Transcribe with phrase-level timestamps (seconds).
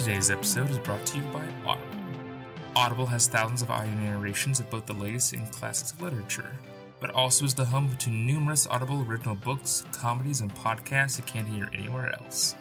[0.00, 1.86] Today's episode is brought to you by Audible.
[2.74, 6.56] Audible has thousands of audio narrations of both the latest in classics literature,
[7.00, 11.46] but also is the home to numerous Audible original books, comedies, and podcasts you can't
[11.46, 12.54] hear anywhere else.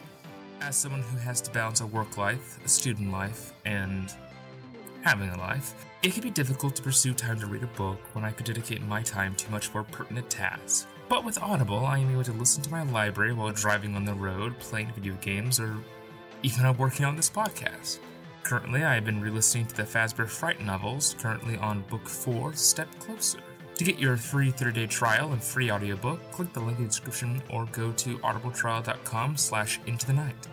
[0.60, 4.14] As someone who has to balance a work life, a student life, and
[5.04, 8.26] having a life, it can be difficult to pursue time to read a book when
[8.26, 10.88] I could dedicate my time to much more pertinent tasks.
[11.08, 14.14] But with Audible, I am able to listen to my library while driving on the
[14.14, 15.78] road, playing video games, or
[16.44, 18.00] even while working on this podcast.
[18.44, 22.54] Currently, I have been re listening to the Fazbear Fright novels, currently on Book 4,
[22.54, 23.40] Step Closer.
[23.76, 27.42] To get your free 30-day trial and free audiobook, click the link in the description
[27.50, 30.48] or go to audibletrial.com slash into the night.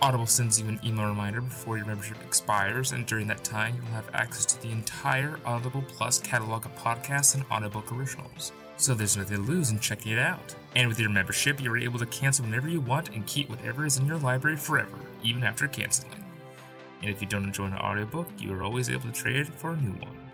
[0.00, 3.94] Audible sends you an email reminder before your membership expires, and during that time, you'll
[3.94, 8.52] have access to the entire Audible Plus catalog of podcasts and audiobook originals.
[8.76, 10.54] So there's nothing to lose in checking it out.
[10.78, 13.96] And with your membership, you're able to cancel whenever you want and keep whatever is
[13.96, 16.24] in your library forever, even after canceling.
[17.02, 19.72] And if you don't enjoy an audiobook, you are always able to trade it for
[19.72, 20.30] a new one.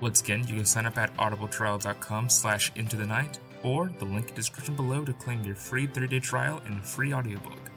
[0.00, 4.28] Once again, you can sign up at audibletrial.com slash into the night or the link
[4.28, 7.70] in the description below to claim your free 30-day trial and free audiobook.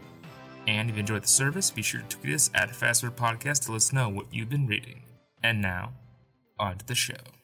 [0.65, 3.73] And if you enjoyed the service, be sure to tweet us at Fazbear Podcast to
[3.73, 5.03] let us know what you've been reading.
[5.43, 5.93] And now,
[6.57, 7.40] on to the show.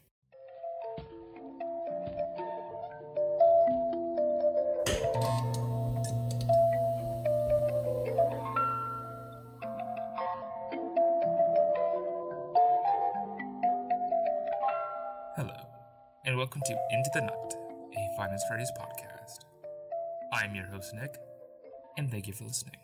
[20.77, 21.17] Host, Nick,
[21.97, 22.75] and thank you for listening.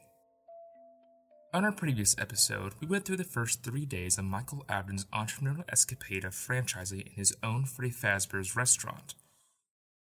[1.53, 5.63] On our previous episode, we went through the first three days of Michael Afton's entrepreneurial
[5.71, 9.13] escapade of franchising in his own Freddy Fazbear's restaurant.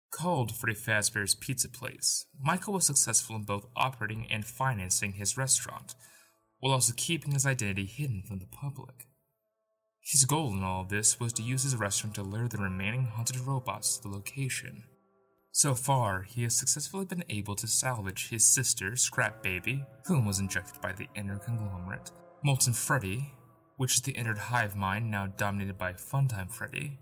[0.09, 5.95] Called Freddy Fazbear's Pizza Place, Michael was successful in both operating and financing his restaurant,
[6.59, 9.05] while also keeping his identity hidden from the public.
[9.99, 13.07] His goal in all of this was to use his restaurant to lure the remaining
[13.07, 14.83] haunted robots to the location.
[15.57, 20.37] So far, he has successfully been able to salvage his sister, Scrap Baby, whom was
[20.37, 22.11] injected by the inner conglomerate,
[22.43, 23.31] Molten Freddy,
[23.77, 26.99] which is the inner hive mind now dominated by Funtime Freddy,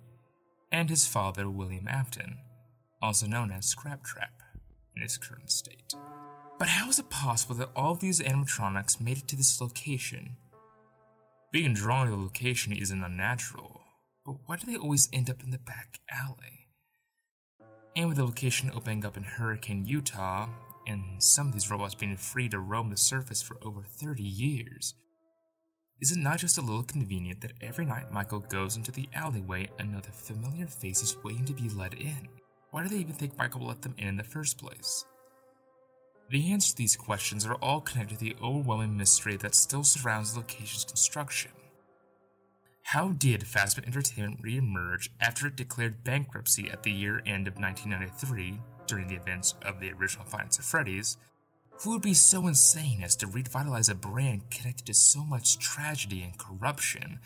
[0.72, 2.38] and his father, William Afton,
[3.02, 4.44] also known as Scraptrap,
[4.96, 5.96] in his current state.
[6.60, 10.38] But how is it possible that all of these animatronics made it to this location?
[11.52, 13.82] Being drawn to the location isn't unnatural,
[14.24, 16.63] but why do they always end up in the back alley?
[17.96, 20.50] And with the location opening up in Hurricane, Utah,
[20.88, 24.96] and some of these robots being free to roam the surface for over 30 years,
[26.02, 29.70] is it not just a little convenient that every night Michael goes into the alleyway
[29.80, 32.28] and another familiar face is waiting to be let in?
[32.72, 35.06] Why do they even think Michael will let them in in the first place?
[36.30, 40.34] The answers to these questions are all connected to the overwhelming mystery that still surrounds
[40.34, 41.52] the location's construction.
[42.84, 48.60] How did Fazbear Entertainment re-emerge after it declared bankruptcy at the year end of 1993
[48.86, 51.18] during the events of the original Five Nights at Freddy's?
[51.82, 56.22] Who would be so insane as to revitalize a brand connected to so much tragedy
[56.22, 57.20] and corruption?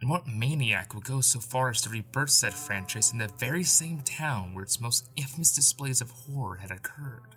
[0.00, 3.64] And what maniac would go so far as to rebirth said franchise in the very
[3.64, 7.36] same town where its most infamous displays of horror had occurred?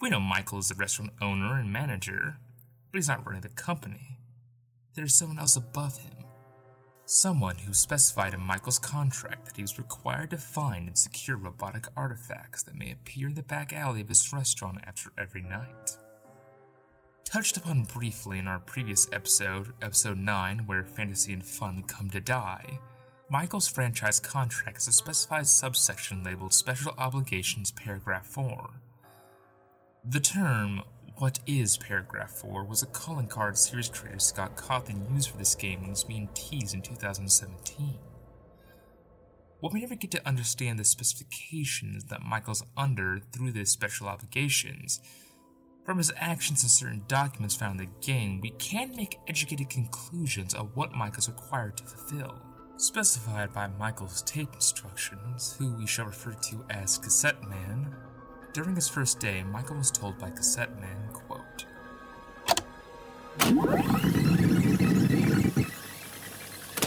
[0.00, 2.36] We know Michael is the restaurant owner and manager,
[2.90, 4.18] but he's not running the company.
[4.94, 6.12] There's someone else above him.
[7.06, 11.86] Someone who specified in Michael's contract that he was required to find and secure robotic
[11.96, 15.96] artifacts that may appear in the back alley of his restaurant after every night.
[17.24, 22.20] Touched upon briefly in our previous episode, episode 9, where fantasy and fun come to
[22.20, 22.78] die,
[23.30, 28.68] Michael's franchise contract has a specified subsection labeled Special Obligations Paragraph 4.
[30.04, 30.82] The term
[31.22, 35.54] what is Paragraph 4 was a calling card series creator Scott Cawthon used for this
[35.54, 37.96] game when it was being teased in 2017.
[39.60, 45.00] What we never get to understand the specifications that Michael's under through these special obligations.
[45.86, 50.54] From his actions and certain documents found in the game, we can make educated conclusions
[50.54, 52.42] of what Michael's required to fulfill.
[52.78, 57.94] Specified by Michael's tape instructions, who we shall refer to as Cassette Man,
[58.52, 61.08] During his first day, Michael was told by Cassette Man,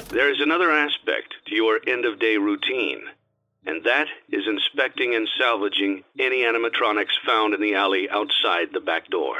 [0.09, 3.01] There is another aspect to your end of day routine,
[3.65, 9.09] and that is inspecting and salvaging any animatronics found in the alley outside the back
[9.09, 9.35] door.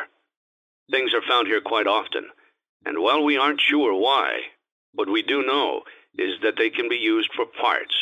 [0.90, 2.28] Things are found here quite often,
[2.86, 4.42] and while we aren't sure why,
[4.94, 5.84] what we do know
[6.18, 8.02] is that they can be used for parts.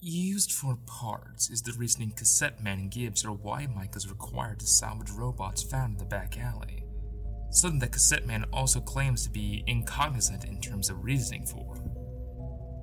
[0.00, 4.66] Used for parts is the reasoning Cassette Man gives for why Mike is required to
[4.66, 6.83] salvage robots found in the back alley
[7.54, 11.76] something the Cassette Man also claims to be incognizant in terms of reasoning for.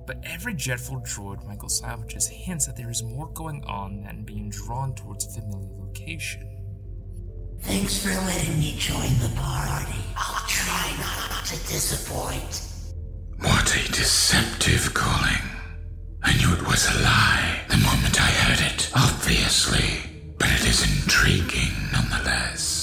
[0.06, 4.50] But every Jetful droid Michael salvages hints that there is more going on than being
[4.50, 6.48] drawn towards a familiar location.
[7.60, 9.94] Thanks for letting me join the party.
[10.16, 12.68] I'll try not to disappoint.
[13.38, 15.42] What a deceptive calling.
[16.24, 20.82] I knew it was a lie the moment I heard it, obviously, but it is
[20.82, 22.81] intriguing nonetheless.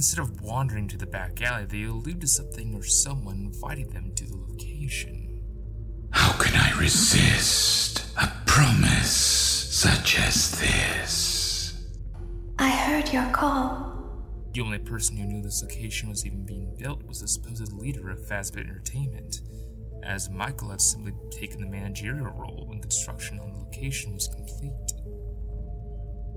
[0.00, 4.10] Instead of wandering to the back alley, they allude to something or someone inviting them
[4.14, 5.42] to the location.
[6.10, 11.86] How can I resist a promise such as this?
[12.58, 14.24] I heard your call.
[14.54, 18.08] The only person who knew this location was even being built was the supposed leader
[18.08, 19.42] of Fazbear Entertainment,
[20.02, 24.94] as Michael had simply taken the managerial role when construction on the location was complete.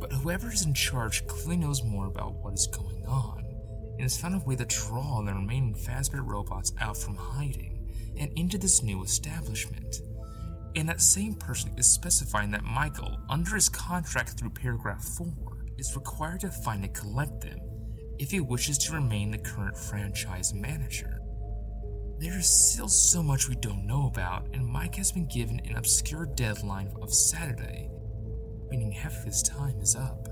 [0.02, 3.43] But whoever is in charge clearly knows more about what is going on
[3.94, 7.88] and has found a way to draw the remaining Fazbear robots out from hiding
[8.18, 10.02] and into this new establishment.
[10.76, 15.28] And that same person is specifying that Michael, under his contract through paragraph 4,
[15.78, 17.60] is required to find and collect them
[18.20, 21.20] if he wishes to remain the current franchise manager.
[22.20, 25.76] There is still so much we don't know about, and Mike has been given an
[25.76, 27.90] obscure deadline of Saturday,
[28.70, 30.28] meaning half of his time is up.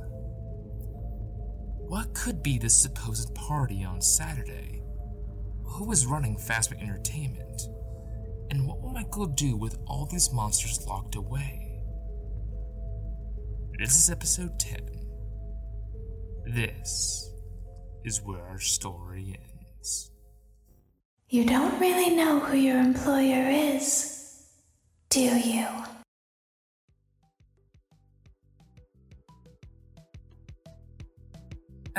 [1.92, 4.82] What could be this supposed party on Saturday?
[5.66, 7.64] Who was running Fazbear Entertainment?
[8.50, 11.82] And what will Michael do with all these monsters locked away?
[13.78, 14.80] This is episode 10.
[16.46, 17.30] This
[18.06, 19.38] is where our story
[19.76, 20.12] ends.
[21.28, 24.48] You don't really know who your employer is,
[25.10, 25.68] do you?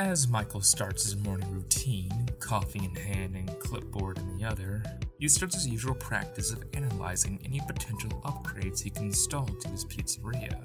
[0.03, 4.83] As Michael starts his morning routine, coffee in hand and clipboard in the other,
[5.17, 9.85] he starts his usual practice of analyzing any potential upgrades he can install to his
[9.85, 10.59] pizzeria.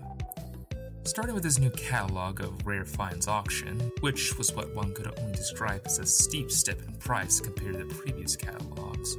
[1.05, 5.32] Starting with his new catalog of rare finds auction, which was what one could only
[5.32, 9.17] describe as a steep step in price compared to the previous catalogs.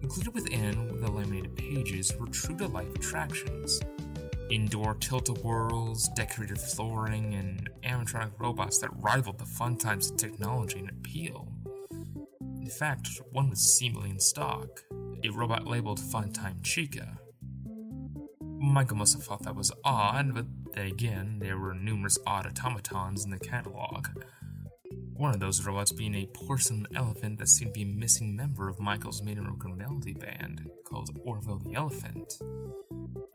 [0.00, 3.78] Included within the laminated pages were true to life attractions,
[4.50, 10.90] indoor tilt-a-whirls, decorated flooring, and animatronic robots that rivaled the fun times of technology and
[10.90, 11.48] appeal.
[12.40, 14.84] In fact, one was seemingly in stock,
[15.24, 17.18] a robot labeled Funtime Chica.
[18.40, 23.24] Michael must have thought that was odd, but then again, there were numerous odd automatons
[23.24, 24.08] in the catalog.
[25.18, 28.68] One of those robots being a porcelain elephant that seemed to be a missing member
[28.68, 29.44] of Michael's main
[29.76, 32.34] melody band, called Orville the Elephant.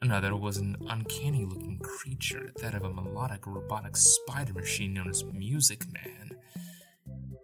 [0.01, 5.25] Another was an uncanny looking creature, that of a melodic robotic spider machine known as
[5.25, 6.38] Music Man.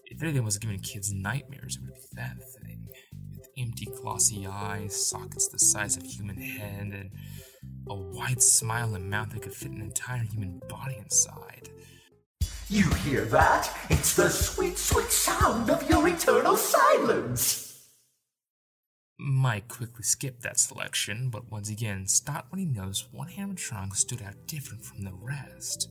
[0.05, 2.87] If anything was giving kids nightmares, it would be that thing.
[3.33, 7.11] With empty, glossy eyes, sockets the size of human head, and
[7.89, 11.69] a wide smile and mouth that could fit an entire human body inside.
[12.71, 13.75] You hear that?
[13.89, 17.87] It's the sweet, sweet sound of your eternal silence!
[19.17, 24.21] Mike quickly skipped that selection, but once again stopped when he noticed one animatronic stood
[24.21, 25.89] out different from the rest.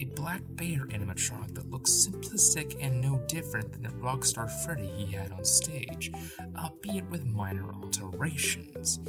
[0.00, 5.12] A black bear animatronic that looked simplistic and no different than the Rockstar Freddy he
[5.12, 6.12] had on stage,
[6.58, 9.00] albeit with minor alterations.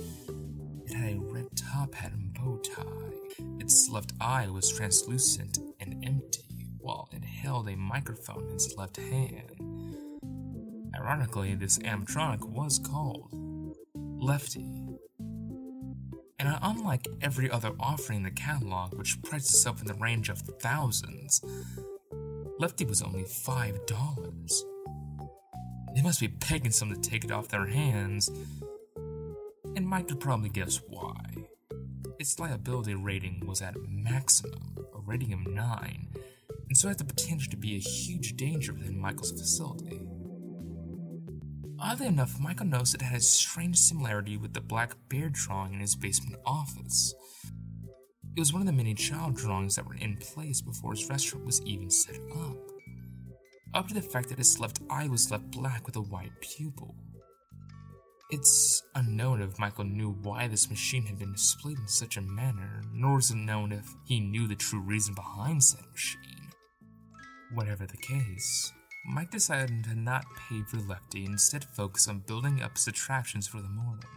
[0.85, 3.43] It had a red top hat and bow tie.
[3.59, 8.97] Its left eye was translucent and empty, while it held a microphone in its left
[8.97, 9.59] hand.
[10.95, 13.29] Ironically, this animatronic was called
[13.95, 14.83] Lefty.
[16.39, 20.39] And unlike every other offering in the catalog, which priced itself in the range of
[20.39, 21.41] thousands,
[22.59, 24.63] Lefty was only $5.
[25.95, 28.29] They must be begging someone to take it off their hands,
[29.75, 31.32] and Mike could probably guess why.
[32.23, 36.07] Its liability rating was at maximum, a rating of 9,
[36.69, 39.99] and so had the potential to be a huge danger within Michael's facility.
[41.77, 45.81] Oddly enough, Michael noticed it had a strange similarity with the black bear drawing in
[45.81, 47.13] his basement office.
[48.37, 51.45] It was one of the many child drawings that were in place before his restaurant
[51.45, 52.55] was even set up.
[53.73, 56.95] Up to the fact that his left eye was left black with a white pupil.
[58.35, 62.81] It's unknown if Michael knew why this machine had been displayed in such a manner,
[62.91, 66.49] nor is it known if he knew the true reason behind said machine.
[67.53, 68.73] Whatever the case,
[69.05, 73.47] Mike decided to not pay for Lefty and instead focus on building up his attractions
[73.47, 74.09] for the morning.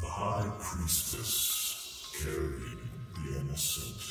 [0.00, 2.78] The High Priestess carried
[3.14, 4.02] the innocent,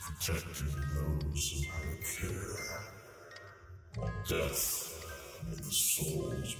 [0.00, 2.82] protecting those who had care,
[3.96, 4.97] while death
[5.46, 6.56] made the soul's.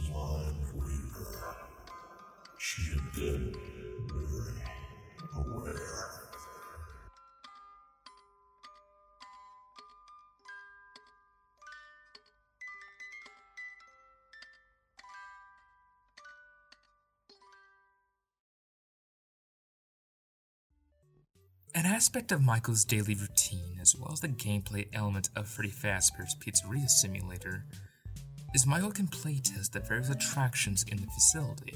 [2.59, 3.55] She had been
[4.09, 4.63] very
[5.35, 6.19] aware.
[21.75, 26.35] An aspect of Michael's daily routine, as well as the gameplay element of Freddy Fazbear's
[26.41, 27.65] Pizzeria Simulator,
[28.55, 31.75] is Michael can playtest the various attractions in the facility.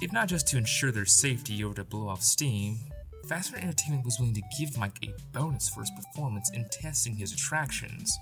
[0.00, 2.78] If not just to ensure their safety or to blow off steam,
[3.26, 7.32] Fazbear Entertainment was willing to give Mike a bonus for his performance in testing his
[7.32, 8.18] attractions.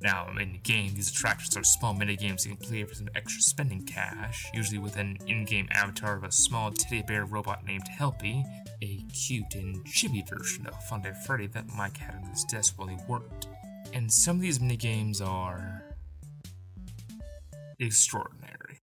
[0.00, 3.42] Now, in the game, these attractions are small minigames you can play for some extra
[3.42, 7.86] spending cash, usually with an in game avatar of a small teddy bear robot named
[7.98, 8.44] Helpy,
[8.82, 12.88] a cute and chibi version of Funtime Freddy that Mike had on his desk while
[12.88, 13.48] he worked.
[13.92, 15.75] And some of these minigames are.
[17.78, 18.80] Extraordinary.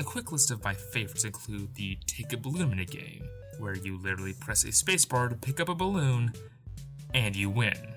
[0.00, 3.26] A quick list of my favorites include the Take a Balloon minigame,
[3.58, 6.32] where you literally press a spacebar to pick up a balloon,
[7.12, 7.94] and you win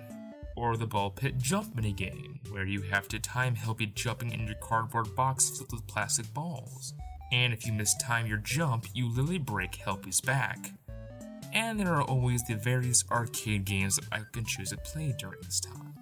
[0.57, 4.55] or the ball pit jump minigame, where you have to time Helpy jumping in your
[4.55, 6.93] cardboard box filled with plastic balls.
[7.31, 10.71] And if you mistime your jump, you literally break Helpy's back.
[11.53, 15.39] And there are always the various arcade games that Michael can choose to play during
[15.43, 15.93] this time.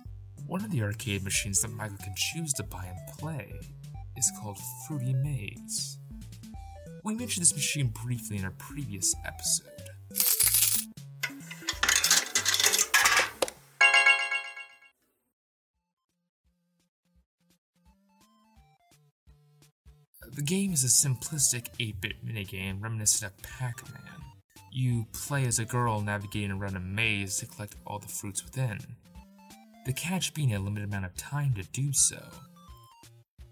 [0.48, 3.60] One of the arcade machines that Michael can choose to buy and play
[4.18, 4.58] is called
[4.88, 5.98] Fruity Maze.
[7.04, 9.70] We mentioned this machine briefly in our previous episode.
[20.36, 24.02] The game is a simplistic 8 bit minigame reminiscent of Pac Man.
[24.70, 28.80] You play as a girl navigating around a maze to collect all the fruits within.
[29.86, 32.22] The catch being a limited amount of time to do so.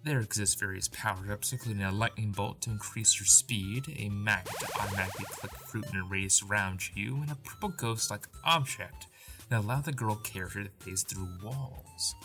[0.04, 4.54] There exist various power ups, including a lightning bolt to increase your speed, a magnet
[4.60, 9.08] to automatically collect fruit in a radius around you, and a purple ghost like object
[9.48, 12.16] that allow the girl character to phase through walls.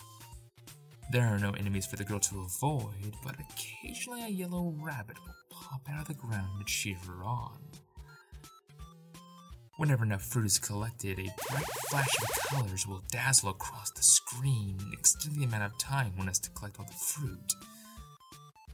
[1.13, 5.35] There are no enemies for the girl to avoid, but occasionally a yellow rabbit will
[5.49, 7.59] pop out of the ground to cheer her on.
[9.79, 14.77] Whenever enough fruit is collected, a bright flash of colors will dazzle across the screen,
[14.93, 17.55] extending the amount of time one has to collect all the fruit.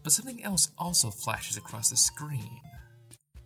[0.02, 2.58] But something else also flashes across the screen.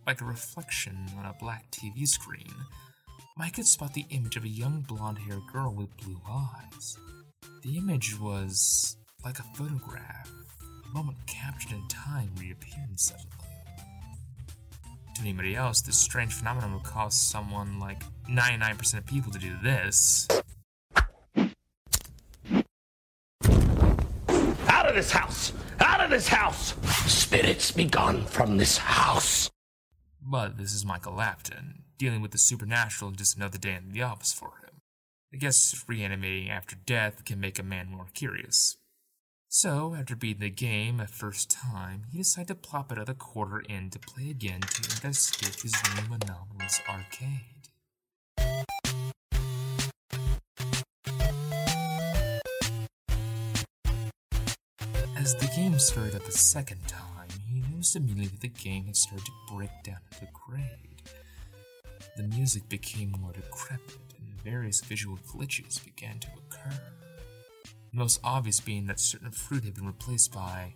[0.07, 2.53] Like a reflection on a black TV screen,
[3.35, 6.97] Mike could spot the image of a young blonde haired girl with blue eyes.
[7.63, 10.31] The image was like a photograph,
[10.89, 13.48] a moment captured in time reappearing suddenly.
[15.19, 19.53] To anybody else, this strange phenomenon would cause someone like 99% of people to do
[19.61, 20.29] this.
[24.69, 25.51] Out of this house!
[25.81, 26.73] Out of this house!
[27.11, 29.49] Spirits be gone from this house!
[30.21, 34.03] But this is Michael Afton, dealing with the supernatural and just another day in the
[34.03, 34.79] office for him.
[35.33, 38.77] I guess reanimating after death can make a man more curious.
[39.51, 43.89] So, after beating the game a first time, he decided to plop another quarter in
[43.89, 47.69] to play again to investigate his new anomalous arcade.
[55.17, 58.95] As the game started up the second time, he noticed immediately that the game had
[58.95, 61.01] started to break down into grade.
[62.17, 66.98] The music became more decrepit, and various visual glitches began to occur.
[67.91, 70.73] The most obvious being that certain fruit had been replaced by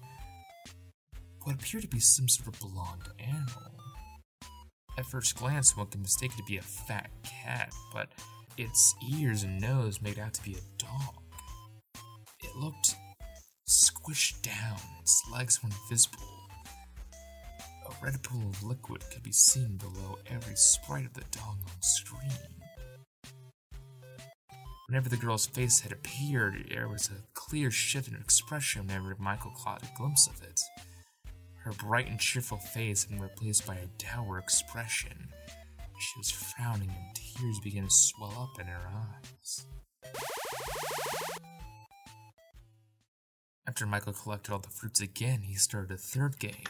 [1.44, 3.72] what appeared to be some sort of blonde animal.
[4.98, 8.10] At first glance, one could mistake it to be a fat cat, but
[8.58, 11.22] its ears and nose made out to be a dog.
[12.44, 12.96] It looked
[13.68, 16.24] squished down, its legs were invisible.
[17.88, 21.82] A red pool of liquid could be seen below every sprite of the dog on
[21.82, 22.63] screen.
[24.94, 29.52] Whenever the girl's face had appeared, there was a clear shift in expression whenever Michael
[29.58, 30.62] caught a glimpse of it.
[31.56, 35.30] Her bright and cheerful face had been replaced by a dour expression.
[35.98, 39.66] She was frowning and tears began to swell up in her eyes.
[43.68, 46.68] After Michael collected all the fruits again, he started a third game.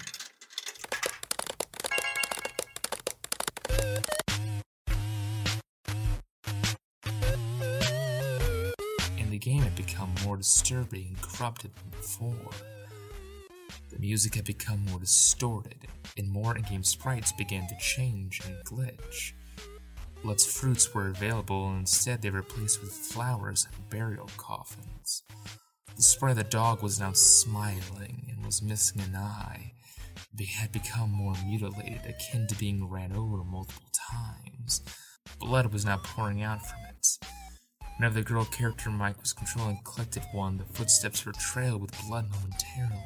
[10.04, 12.52] Become more disturbing and corrupted than before.
[13.90, 18.56] The music had become more distorted, and more in game sprites began to change and
[18.66, 19.34] glitch.
[20.24, 25.24] Less fruits were available, and instead they were replaced with flowers and burial coffins.
[25.96, 29.74] The sprite of the dog was now smiling and was missing an eye.
[30.34, 34.82] They had become more mutilated, akin to being ran over multiple times.
[35.40, 36.83] Blood was now pouring out from.
[37.98, 42.30] Whenever the girl character Mike was controlling collected one, the footsteps were trailed with blood
[42.32, 43.06] momentarily.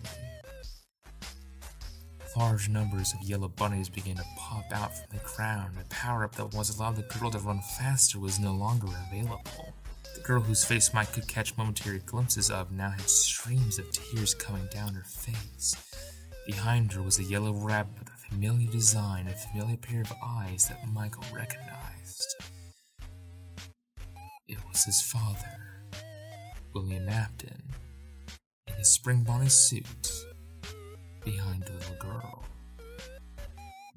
[2.37, 5.75] Large numbers of yellow bunnies began to pop out from the ground.
[5.81, 9.73] A power up that once allowed the girl to run faster was no longer available.
[10.15, 14.35] The girl whose face Mike could catch momentary glimpses of now had streams of tears
[14.35, 15.75] coming down her face.
[16.45, 20.67] Behind her was a yellow rabbit with a familiar design, a familiar pair of eyes
[20.69, 22.35] that Michael recognized.
[24.47, 25.59] It was his father,
[26.73, 27.63] William Afton,
[28.65, 30.09] in his Spring Bonnie suit
[31.25, 32.45] behind the little girl.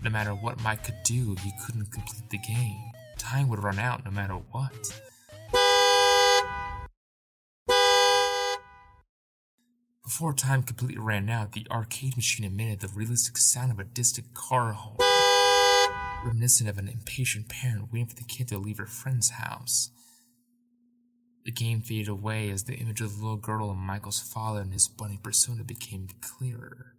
[0.03, 2.91] No matter what Mike could do, he couldn't complete the game.
[3.17, 5.01] Time would run out no matter what.
[10.03, 14.35] Before time completely ran out, the arcade machine emitted the realistic sound of a distant
[14.35, 14.99] car horn,
[16.25, 19.93] reminiscent of an impatient parent waiting for the kid to leave her friend's house.
[21.45, 24.73] The game faded away as the image of the little girl and Michael's father and
[24.73, 26.95] his bunny persona became clearer.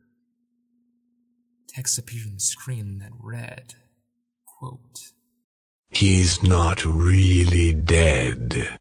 [1.67, 3.75] Text appeared on the screen that read,
[4.45, 5.11] quote,
[5.89, 8.79] He's not really dead.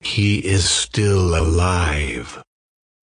[0.00, 2.42] He is still alive.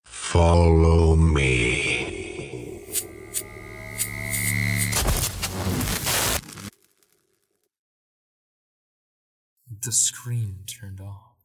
[0.03, 2.83] Follow me.
[9.83, 11.36] The screen turned off.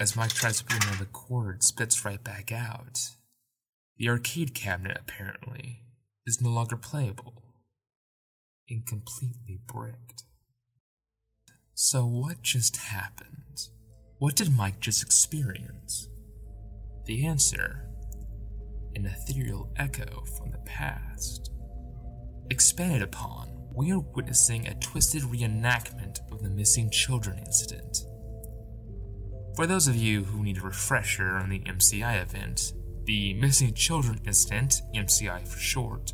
[0.00, 2.98] As Mike tries to put another cord, it spits right back out.
[3.96, 5.82] The arcade cabinet, apparently,
[6.26, 7.54] is no longer playable
[8.68, 10.24] and completely bricked.
[11.74, 13.68] So, what just happened?
[14.18, 16.08] What did Mike just experience?
[17.06, 17.88] The answer
[18.96, 21.50] an ethereal echo from the past.
[22.50, 28.04] Expanded upon, we are witnessing a twisted reenactment of the missing children incident.
[29.54, 32.72] For those of you who need a refresher on the MCI event,
[33.04, 36.12] the Missing Children Incident, MCI for short,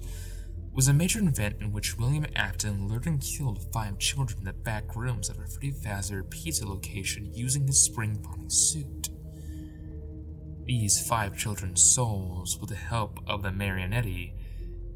[0.75, 4.53] was a major event in which William Afton lured and killed five children in the
[4.53, 9.09] back rooms of a Freddy Fazbear pizza location using his spring bonnie suit.
[10.67, 14.35] These five children's souls, with the help of the marionette,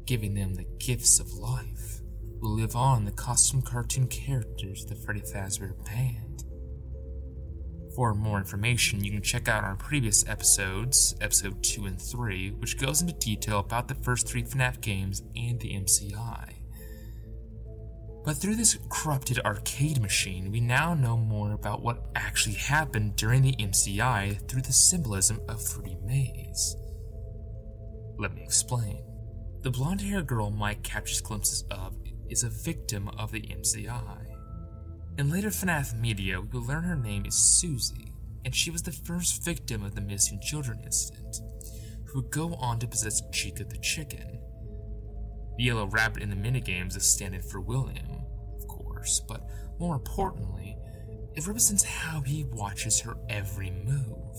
[0.05, 2.01] giving them the gifts of life,
[2.39, 6.44] will live on the costume cartoon characters of the Freddy Fazbear band.
[7.95, 12.77] For more information, you can check out our previous episodes, episode 2 and 3, which
[12.77, 16.55] goes into detail about the first three FNAF games and the MCI.
[18.25, 23.43] But through this corrupted arcade machine, we now know more about what actually happened during
[23.43, 26.75] the MCI through the symbolism of Fruity Maze.
[28.17, 29.05] Let me explain.
[29.61, 31.95] The blonde haired girl Mike captures glimpses of
[32.29, 34.34] is a victim of the MCI.
[35.17, 38.11] In later FNAF media, we will learn her name is Susie,
[38.43, 41.37] and she was the first victim of the missing children incident,
[42.03, 44.37] who would go on to possess Chica the chicken.
[45.57, 48.25] The yellow rabbit in the minigames is standing for William,
[48.57, 49.47] of course, but
[49.79, 50.75] more importantly,
[51.33, 54.35] it represents how he watches her every move.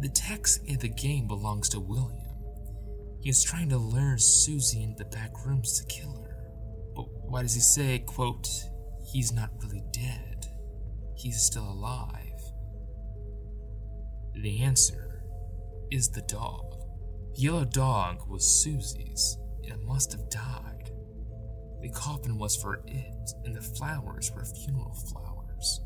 [0.00, 2.18] The text in the game belongs to William.
[3.20, 6.48] He is trying to lure Susie into the back rooms to kill her.
[6.96, 8.48] But why does he say, quote,
[9.12, 10.46] he's not really dead?
[11.14, 12.40] He's still alive.
[14.34, 15.22] The answer
[15.90, 16.74] is the dog.
[17.34, 20.90] The yellow dog was Susie's, and it must have died.
[21.80, 25.80] The coffin was for it, and the flowers were funeral flowers.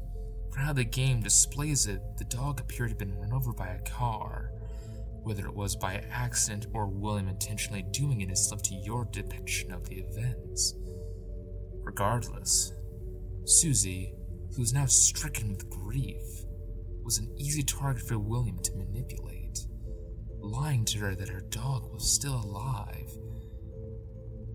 [0.53, 3.69] For how the game displays it, the dog appeared to have been run over by
[3.69, 4.53] a car.
[5.23, 9.73] Whether it was by accident or William intentionally doing it is left to your depiction
[9.73, 10.75] of the events.
[11.83, 12.73] Regardless,
[13.49, 14.13] Susie,
[14.51, 16.45] who was now stricken with grief,
[17.05, 19.67] was an easy target for William to manipulate.
[20.41, 23.11] lying to her that her dog was still alive,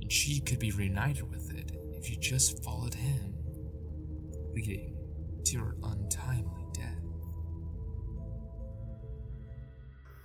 [0.01, 3.33] and she could be reunited with it if she just followed him,
[4.53, 4.95] leading
[5.45, 7.03] to her untimely death.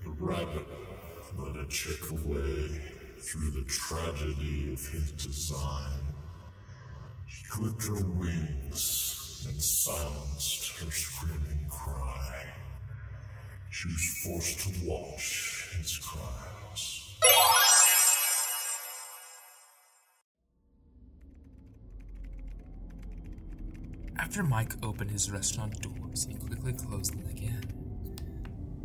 [0.04, 0.66] The rabbit
[1.36, 2.80] let a chick away
[3.18, 6.15] through the tragedy of his design.
[7.48, 12.44] Clipped her wings and silenced her screaming cry.
[13.70, 17.02] She was forced to watch his crimes.
[24.18, 27.62] After Mike opened his restaurant doors, he quickly closed them again.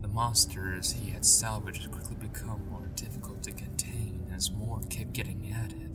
[0.01, 5.51] The monsters he had salvaged quickly become more difficult to contain as more kept getting
[5.51, 5.90] at added.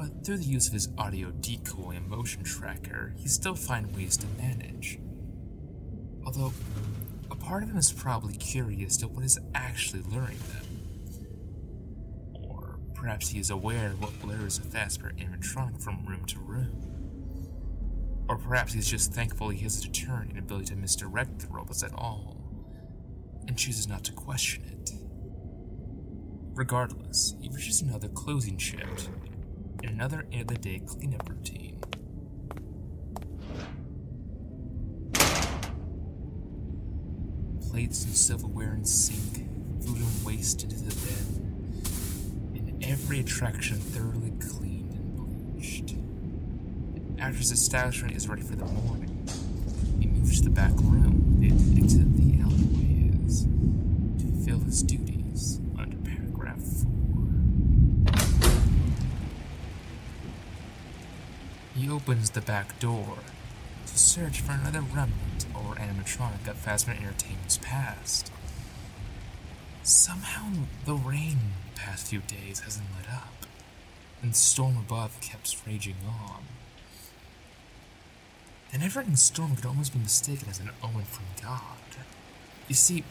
[0.00, 4.16] But through the use of his audio decoy and motion tracker, he still found ways
[4.16, 4.98] to manage.
[6.24, 6.54] Although,
[7.30, 10.64] a part of him is probably curious to what is actually luring them.
[12.32, 18.24] Or perhaps he is aware of what lures a Fazbear animatronic from room to room.
[18.26, 21.92] Or perhaps he's just thankful he has a deterrent ability to misdirect the robots at
[21.92, 22.38] all,
[23.46, 24.92] and chooses not to question it.
[26.54, 29.10] Regardless, he reaches another closing shift
[29.82, 31.80] and another end of the day cleanup routine.
[37.70, 39.46] Plates and silverware in sink,
[39.84, 45.94] food and waste into the bin, and every attraction thoroughly cleaned and bleached.
[47.18, 49.28] After his establishment is ready for the morning,
[50.00, 53.44] he moves to the back room into the alleyways
[54.18, 56.90] to fulfill his duties under paragraph 4.
[61.76, 63.18] He opens the back door
[63.86, 68.32] to search for another remnant or animatronic of Fazbear Entertainment's past.
[69.84, 70.48] Somehow,
[70.86, 71.36] the rain
[71.72, 73.46] the past few days hasn't let up,
[74.22, 76.42] and the storm above keeps raging on.
[78.72, 81.60] The never-ending storm could almost be mistaken as an omen from God.
[82.66, 83.04] You see,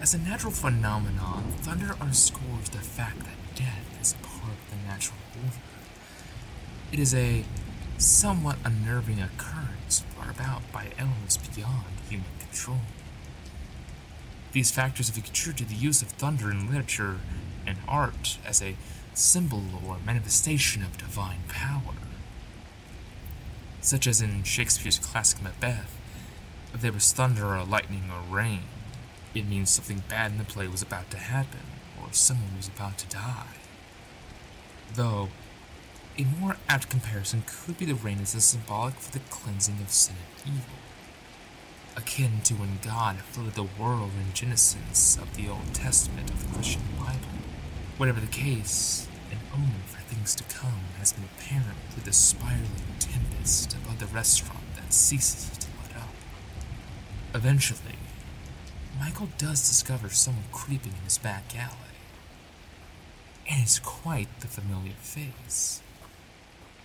[0.00, 5.18] as a natural phenomenon, thunder underscores the fact that death is part of the natural
[5.44, 5.56] order.
[6.92, 7.44] It is a
[8.00, 12.80] somewhat unnerving occurrence brought about by elements beyond human control.
[14.52, 17.18] These factors have contributed to the use of thunder in literature
[17.66, 18.76] and art as a
[19.14, 21.94] symbol or manifestation of divine power.
[23.80, 25.96] Such as in Shakespeare's classic Macbeth,
[26.72, 28.62] if there was thunder or lightning or rain,
[29.34, 31.60] it means something bad in the play was about to happen,
[32.00, 33.46] or someone was about to die.
[34.94, 35.28] Though,
[36.20, 39.88] a more apt comparison could be the rain as a symbolic for the cleansing of
[39.90, 40.76] sin and evil,
[41.96, 46.54] akin to when God flooded the world in Genesis of the Old Testament of the
[46.54, 47.40] Christian Bible.
[47.96, 52.66] Whatever the case, an omen for things to come has been apparent through the spiraling
[52.98, 56.14] tempest above the restaurant that ceases to let up.
[57.34, 57.96] Eventually,
[58.98, 61.76] Michael does discover someone creeping in his back alley.
[63.50, 65.80] And it's quite the familiar face.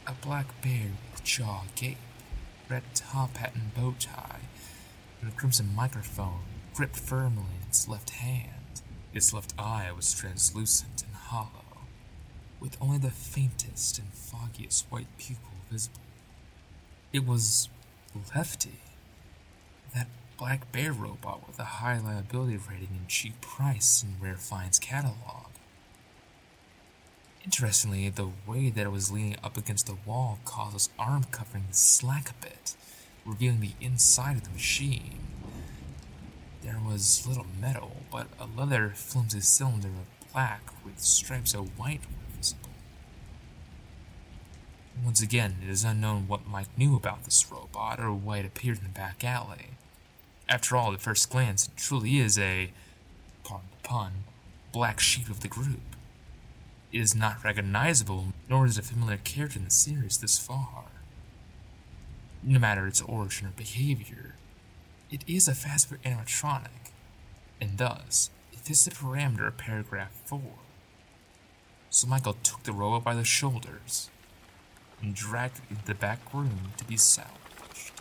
[0.08, 1.98] A black bear with jaw agape,
[2.70, 4.42] red top hat and bow tie,
[5.20, 6.44] and a crimson microphone
[6.76, 8.82] gripped firmly in its left hand.
[9.14, 11.88] Its left eye was translucent and hollow,
[12.60, 16.02] with only the faintest and foggiest white pupil visible.
[17.12, 17.70] It was
[18.36, 18.80] Lefty,
[19.94, 24.80] that black bear robot with a high liability rating and cheap price in Rare Finds
[24.80, 25.45] catalog.
[27.46, 31.66] Interestingly, the way that it was leaning up against the wall caused its arm covering
[31.70, 32.76] to slack a bit,
[33.24, 35.20] revealing the inside of the machine.
[36.64, 42.02] There was little metal, but a leather flimsy cylinder of black with stripes of white
[42.02, 42.70] were visible.
[45.04, 48.80] Once again, it is unknown what Mike knew about this robot or why it appeared
[48.80, 49.78] in the back alley.
[50.50, 52.72] After all, at first glance, it truly is a,
[53.44, 54.12] pardon the pun,
[54.72, 55.95] black sheep of the group.
[56.96, 60.86] It is not recognizable, nor is a familiar character in the series this far.
[62.42, 64.36] No matter its origin or behavior,
[65.12, 66.94] it is a Fazbear animatronic,
[67.60, 70.40] and thus, it fits the parameter of paragraph 4.
[71.90, 74.10] So Michael took the robot by the shoulders
[75.02, 77.92] and dragged it into the back room to be salvaged.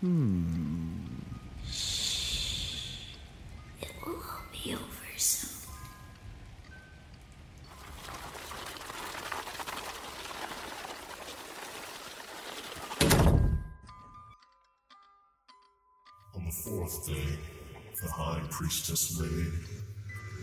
[0.00, 0.92] Hmm.
[3.80, 5.50] It will all be over soon.
[16.34, 17.38] On the fourth day,
[18.02, 19.52] the High Priestess laid,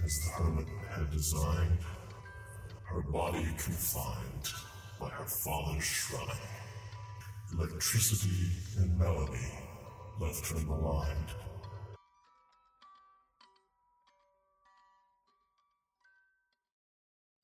[0.03, 1.77] as the Hermit had designed,
[2.85, 4.49] her body confined
[4.99, 6.62] by her father's shrine.
[7.55, 9.47] Electricity and melody
[10.19, 11.29] left her maligned.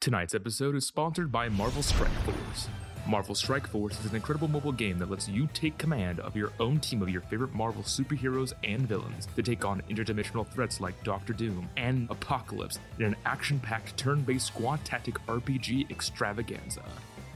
[0.02, 2.70] Tonight's episode is sponsored by Marvel Strike Force.
[3.08, 6.54] Marvel Strike Force is an incredible mobile game that lets you take command of your
[6.60, 11.04] own team of your favorite Marvel superheroes and villains to take on interdimensional threats like
[11.04, 16.84] Doctor Doom and Apocalypse in an action packed turn based squad tactic RPG extravaganza.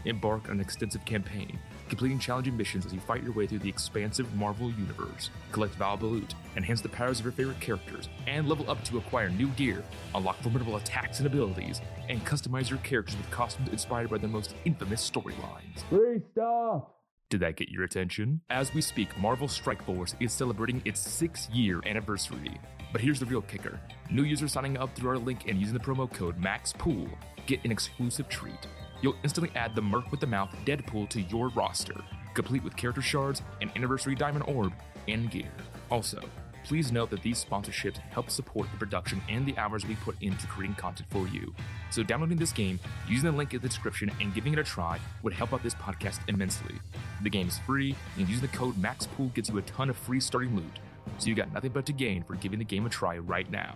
[0.05, 3.69] Embark on an extensive campaign, completing challenging missions as you fight your way through the
[3.69, 5.29] expansive Marvel universe.
[5.51, 9.29] Collect valuable loot, enhance the powers of your favorite characters, and level up to acquire
[9.29, 9.83] new gear,
[10.15, 14.55] unlock formidable attacks and abilities, and customize your characters with costumes inspired by the most
[14.65, 15.83] infamous storylines.
[15.89, 16.83] Free stuff!
[17.29, 18.41] Did that get your attention?
[18.51, 22.59] As we speak, Marvel Strike Force is celebrating its six year anniversary.
[22.91, 23.79] But here's the real kicker
[24.11, 27.09] new users signing up through our link and using the promo code MAXPOOL
[27.47, 28.67] get an exclusive treat.
[29.03, 32.01] You'll instantly add the Merc with the Mouth Deadpool to your roster,
[32.33, 34.71] complete with character shards, an anniversary diamond orb,
[35.09, 35.51] and gear.
[35.91, 36.21] Also,
[36.63, 40.47] please note that these sponsorships help support the production and the hours we put into
[40.47, 41.53] creating content for you.
[41.91, 45.01] So, downloading this game, using the link in the description, and giving it a try
[45.21, 46.75] would help out this podcast immensely.
[47.23, 50.21] The game is free, and using the code MAXPOOL gets you a ton of free
[50.21, 50.79] starting loot.
[51.17, 53.75] So, you got nothing but to gain for giving the game a try right now.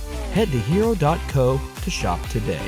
[0.31, 2.65] Head to hero.co to shop today.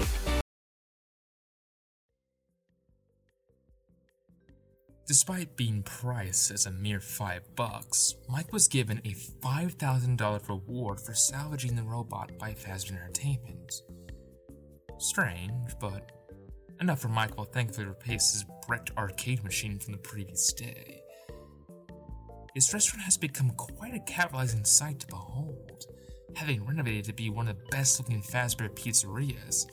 [5.08, 11.13] Despite being priced as a mere 5 bucks, Mike was given a $5,000 reward for
[11.13, 13.73] salvaging the robot by Fazbear Entertainment.
[14.97, 16.12] Strange, but
[16.82, 21.02] enough for will thankfully replace his wrecked arcade machine from the previous day.
[22.54, 25.86] His restaurant has become quite a capitalizing sight to behold,
[26.35, 29.65] having renovated to be one of the best looking Fazbear pizzerias.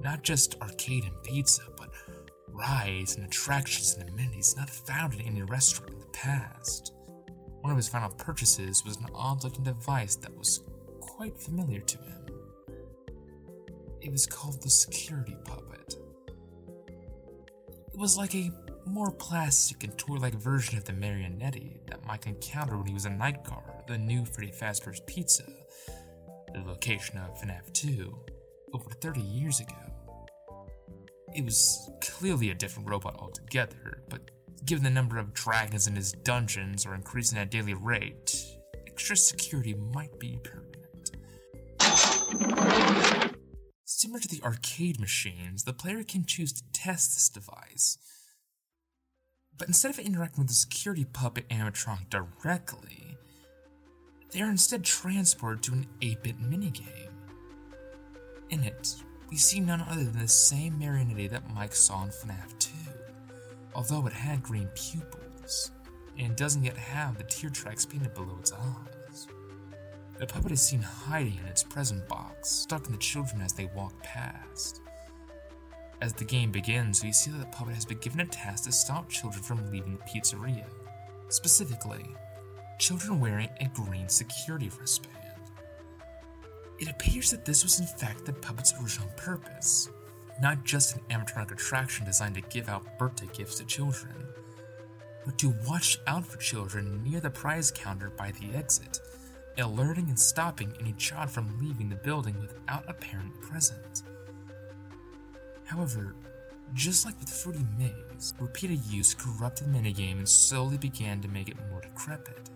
[0.00, 1.90] Not just arcade and pizza, but
[2.48, 6.92] rides and attractions and amenities not found in any restaurant in the past.
[7.60, 10.64] One of his final purchases was an odd looking device that was
[11.00, 12.26] quite familiar to him.
[14.00, 15.94] It was called the security puppet.
[17.92, 18.50] It was like a
[18.86, 23.04] more plastic and toy like version of the marionette that Mike encountered when he was
[23.04, 25.44] a night guard at the new Freddy Fazbear's Pizza,
[26.52, 28.18] the location of FNAF 2,
[28.74, 29.76] over 30 years ago.
[31.34, 34.30] It was clearly a different robot altogether, but
[34.66, 38.34] given the number of dragons in his dungeons are increasing at a daily rate,
[38.86, 40.72] extra security might be permanent.
[43.84, 47.98] Similar to the arcade machines, the player can choose to test this device.
[49.62, 53.16] But instead of interacting with the security puppet animatronic directly,
[54.32, 57.12] they are instead transported to an 8 bit minigame.
[58.50, 58.96] In it,
[59.30, 62.70] we see none other than the same marionette that Mike saw in FNAF 2,
[63.76, 65.70] although it had green pupils,
[66.18, 69.28] and doesn't yet have the tear tracks painted below its eyes.
[70.18, 73.66] The puppet is seen hiding in its present box, stuck in the children as they
[73.66, 74.80] walk past.
[76.02, 78.72] As the game begins, we see that the puppet has been given a task to
[78.72, 80.64] stop children from leaving the pizzeria.
[81.28, 82.04] Specifically,
[82.80, 85.14] children wearing a green security wristband.
[86.80, 89.90] It appears that this was in fact the puppet's original purpose,
[90.40, 94.26] not just an animatronic attraction designed to give out birthday gifts to children,
[95.24, 98.98] but to watch out for children near the prize counter by the exit,
[99.56, 104.02] alerting and stopping any child from leaving the building without a parent present.
[105.64, 106.14] However,
[106.74, 111.56] just like with Fruity Maze, repeated use corrupted minigame and slowly began to make it
[111.70, 112.50] more decrepit.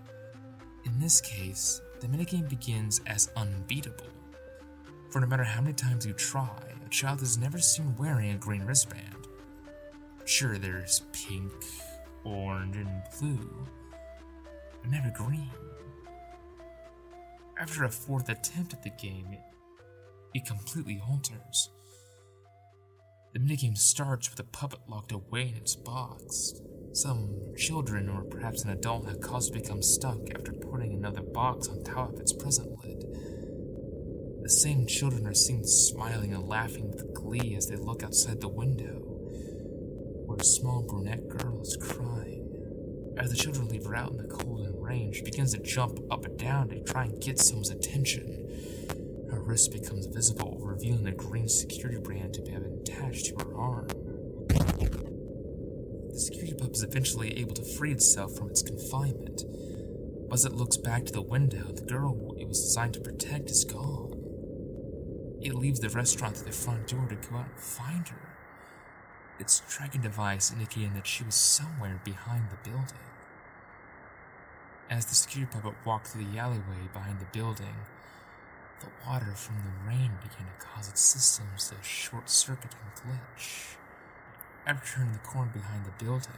[0.84, 4.06] In this case, the minigame begins as unbeatable.
[5.10, 8.36] For no matter how many times you try, a child is never seen wearing a
[8.36, 9.28] green wristband.
[10.24, 11.52] Sure, there's pink,
[12.24, 13.66] orange, and blue,
[14.82, 15.50] but never green.
[17.58, 19.36] After a fourth attempt at the game,
[20.34, 21.70] it completely alters.
[23.36, 26.54] The minigame starts with a puppet locked away in its box.
[26.94, 31.68] Some children, or perhaps an adult, have caused to become stuck after putting another box
[31.68, 33.04] on top of its present lid.
[34.42, 38.48] The same children are seen smiling and laughing with glee as they look outside the
[38.48, 39.02] window,
[40.24, 43.14] where a small brunette girl is crying.
[43.18, 46.00] As the children leave her out in the cold and rain, she begins to jump
[46.10, 48.48] up and down to try and get someone's attention.
[49.46, 53.86] Wrist becomes visible, revealing a green security brand to have attached to her arm.
[54.48, 59.44] The security pup is eventually able to free itself from its confinement.
[60.32, 63.64] As it looks back to the window, the girl it was designed to protect is
[63.64, 64.14] gone.
[65.40, 68.28] It leaves the restaurant through the front door to go out and find her.
[69.38, 72.98] Its tracking device indicating that she was somewhere behind the building.
[74.90, 77.76] As the security puppet walked through the alleyway behind the building,
[78.80, 83.76] the water from the rain began to cause its systems to short circuit and glitch.
[84.66, 86.32] After turning the corner behind the building,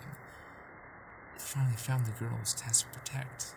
[1.35, 3.55] it finally found the girl it was tasked to protect.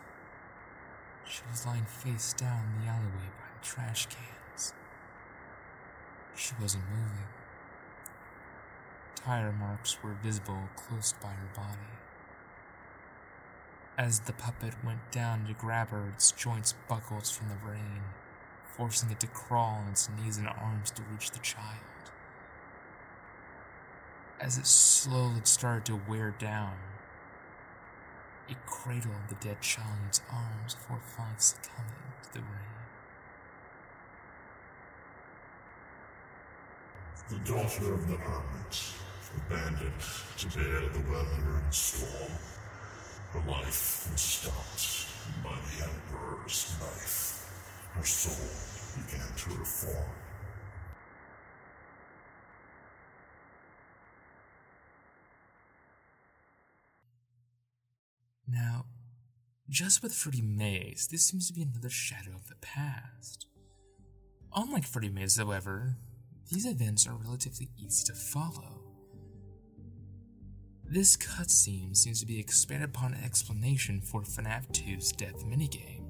[1.25, 4.73] She was lying face down in the alleyway behind trash cans.
[6.35, 7.27] She wasn't moving.
[9.15, 11.91] Tire marks were visible close by her body.
[13.97, 18.01] As the puppet went down to grab her, its joints buckled from the rain,
[18.75, 21.77] forcing it to crawl on its knees and arms to reach the child.
[24.39, 26.73] As it slowly started to wear down,
[28.49, 32.71] it cradled the dead child in its arms before finally succumbing to the rain.
[37.29, 38.93] The daughter of the hermit,
[39.47, 39.93] abandoned
[40.37, 42.31] to bear the weather and storm.
[43.31, 45.07] Her life was stopped
[45.41, 47.40] by the Emperor's knife.
[47.93, 50.09] Her soul began to reform.
[58.47, 58.85] Now,
[59.69, 63.47] just with Fruity Maze, this seems to be another shadow of the past.
[64.53, 65.95] Unlike Fruity Maze, however,
[66.51, 68.81] these events are relatively easy to follow.
[70.85, 76.00] This cutscene seems to be expanded upon an explanation for FNAF 2's death minigame.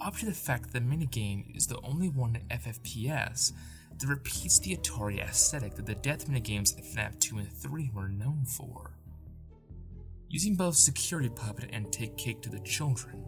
[0.00, 3.52] Up to the fact that the minigame is the only one in FFPS
[3.98, 8.08] that repeats the Atari aesthetic that the death minigames in FNAF 2 and 3 were
[8.08, 8.94] known for.
[10.30, 13.22] Using both Security Puppet and Take Cake to the Children,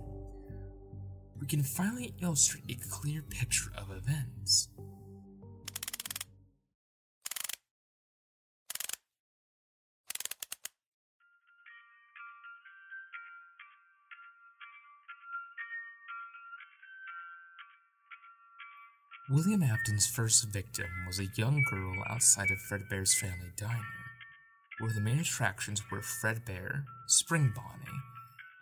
[1.38, 4.68] we can finally illustrate a clear picture of events.
[19.32, 23.80] William Afton's first victim was a young girl outside of Fredbear's family diner,
[24.78, 27.98] where the main attractions were Fredbear, Spring Bonnie,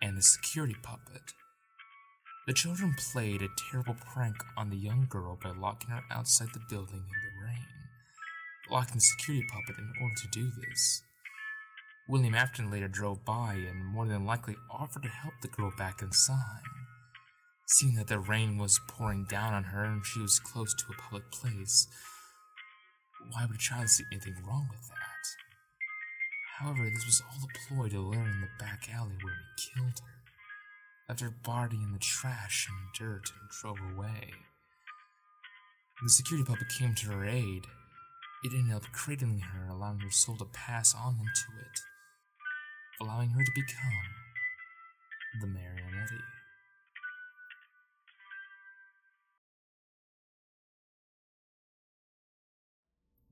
[0.00, 1.34] and the security puppet.
[2.46, 6.62] The children played a terrible prank on the young girl by locking her outside the
[6.70, 7.66] building in the rain,
[8.70, 11.02] locking the security puppet in order to do this.
[12.08, 16.00] William Afton later drove by and more than likely offered to help the girl back
[16.00, 16.62] inside.
[17.72, 21.00] Seeing that the rain was pouring down on her and she was close to a
[21.00, 21.86] public place,
[23.30, 25.24] why would a child see anything wrong with that?
[26.58, 30.00] However, this was all a ploy to lure in the back alley where he killed
[30.00, 30.18] her,
[31.08, 34.32] left her body in the trash and dirt, and drove away.
[36.02, 37.66] The security puppet came to her aid,
[38.42, 41.78] it ended up cradling her, allowing her soul to pass on into it,
[43.00, 44.10] allowing her to become
[45.40, 46.39] the marionette.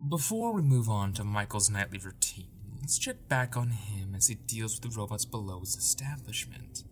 [0.09, 2.49] Before we move on to Michael's nightly routine,
[2.81, 6.85] let's check back on him as he deals with the robots below his establishment.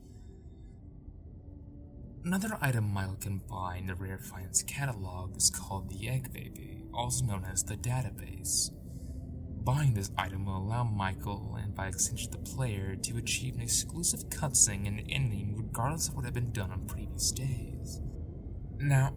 [2.25, 6.83] Another item Michael can buy in the Rare Finds catalog is called the Egg Baby,
[6.93, 8.71] also known as the database.
[9.65, 14.29] Buying this item will allow Michael, and by extension the player, to achieve an exclusive
[14.29, 18.03] cutscene and ending regardless of what had been done on previous days.
[18.79, 19.15] Now,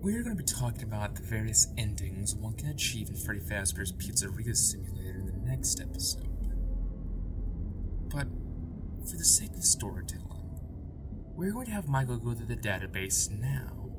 [0.00, 3.92] we're going to be talking about the various endings one can achieve in Freddy Fazbear's
[3.92, 6.28] Pizzeria Simulator in the next episode.
[8.08, 8.28] But
[9.08, 10.26] for the sake of storytelling,
[11.34, 13.90] we're going to have Michael go to the database now.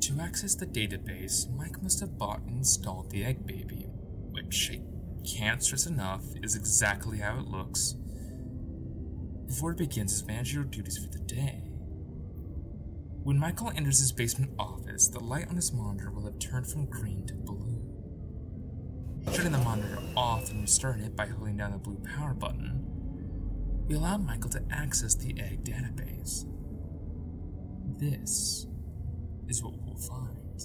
[0.00, 3.86] To access the database, Mike must have bought and installed the Egg Baby,
[4.30, 4.80] which I
[5.26, 7.96] can't stress enough is exactly how it looks,
[9.46, 11.62] before it begins his managerial duties for the day.
[13.26, 16.86] When Michael enters his basement office, the light on his monitor will have turned from
[16.86, 17.82] green to blue.
[19.34, 22.84] Shutting the monitor off and restarting it by holding down the blue power button,
[23.88, 26.44] we allow Michael to access the egg database.
[27.98, 28.68] This
[29.48, 30.62] is what we'll find.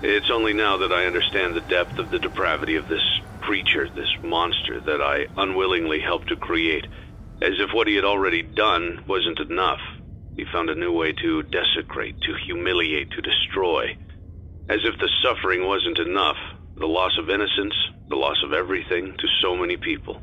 [0.00, 3.04] It's only now that I understand the depth of the depravity of this
[3.42, 6.86] creature, this monster that I unwillingly helped to create.
[7.42, 9.80] As if what he had already done wasn't enough.
[10.36, 13.96] He found a new way to desecrate, to humiliate, to destroy.
[14.68, 16.36] As if the suffering wasn't enough,
[16.76, 17.74] the loss of innocence,
[18.08, 20.20] the loss of everything to so many people.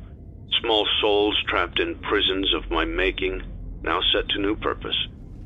[0.61, 3.41] Small souls trapped in prisons of my making,
[3.81, 4.95] now set to new purpose,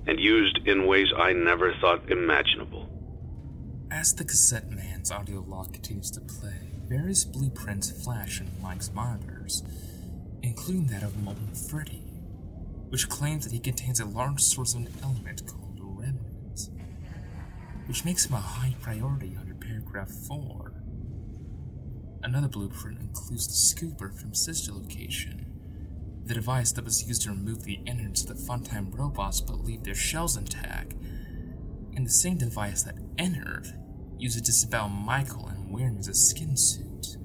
[0.06, 2.90] and used in ways I never thought imaginable.
[3.90, 9.64] As the cassette man's audio log continues to play, various blueprints flash in Mike's monitors,
[10.44, 12.04] including that of Molten Freddy,
[12.90, 16.70] which claims that he contains a large source of an element called remnants,
[17.86, 20.74] which makes him a high priority under paragraph 4.
[22.24, 25.46] Another blueprint includes the scooper from Sister Location,
[26.26, 29.84] the device that was used to remove the innards of the Funtime robots but leave
[29.84, 30.94] their shells intact,
[31.96, 33.68] and the same device that Ennard
[34.18, 37.18] used to disavow Michael and wear him as a skin suit.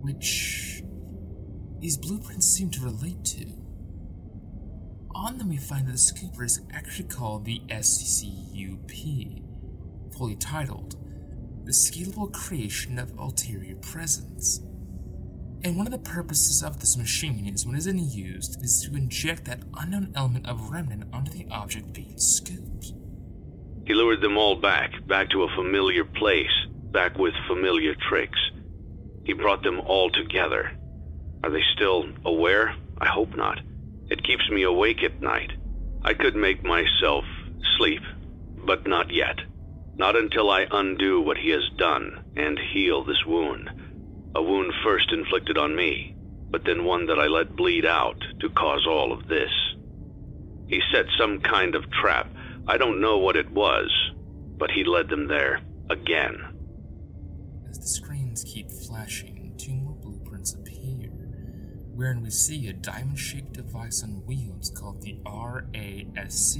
[0.00, 0.81] Which
[1.82, 3.44] these blueprints seem to relate to.
[5.16, 8.92] On them, we find that the scooper is actually called the SCUP,
[10.16, 10.94] fully titled
[11.66, 14.60] The Scalable Creation of Ulterior Presence.
[15.64, 18.86] And one of the purposes of this machine is when it is in use is
[18.86, 22.92] to inject that unknown element of remnant onto the object being scooped.
[23.86, 26.46] He lured them all back, back to a familiar place,
[26.92, 28.38] back with familiar tricks.
[29.24, 30.78] He brought them all together.
[31.44, 32.74] Are they still aware?
[32.98, 33.60] I hope not.
[34.08, 35.50] It keeps me awake at night.
[36.04, 37.24] I could make myself
[37.78, 38.02] sleep,
[38.64, 39.38] but not yet.
[39.96, 43.70] Not until I undo what he has done and heal this wound.
[44.34, 46.14] A wound first inflicted on me,
[46.50, 49.50] but then one that I let bleed out to cause all of this.
[50.68, 52.30] He set some kind of trap.
[52.66, 53.90] I don't know what it was,
[54.56, 56.36] but he led them there again.
[57.68, 59.31] As the screens keep flashing,
[61.94, 66.56] wherein we see a diamond shaped device on wheels called the RASC,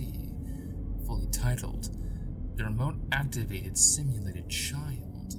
[1.06, 1.90] fully titled
[2.56, 5.36] the Remote Activated Simulated Child.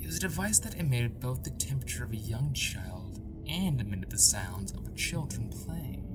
[0.00, 4.10] It was a device that emitted both the temperature of a young child and emitted
[4.10, 6.08] the sounds of a children playing.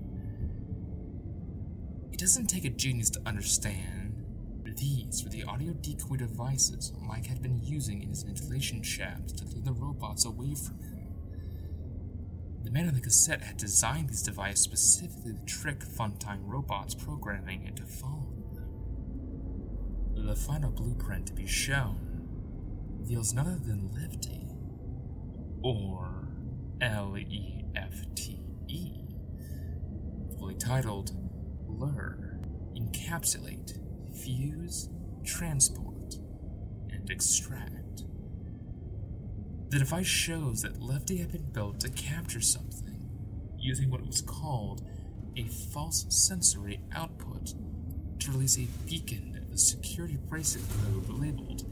[2.11, 4.07] It doesn't take a genius to understand
[4.77, 9.45] these were the audio decoy devices Mike had been using in his ventilation shafts to
[9.45, 10.96] lure the robots away from him.
[12.67, 17.65] The man on the cassette had designed these devices specifically to trick Funtime robots programming
[17.65, 20.25] into following them.
[20.27, 22.27] The final blueprint to be shown
[22.99, 24.49] reveals none other than Lefty,
[25.63, 26.27] or
[26.81, 29.15] L E F T E,
[30.37, 31.11] fully titled
[31.69, 32.37] Lure,
[32.75, 33.79] Encapsulate,
[34.21, 34.89] Fuse,
[35.23, 36.15] Transport,
[36.91, 37.76] and Extract.
[39.69, 43.09] The device shows that Lefty had been built to capture something
[43.57, 44.87] using what was called
[45.35, 47.53] a false sensory output
[48.19, 51.69] to release a beacon of a security bracelet code labeled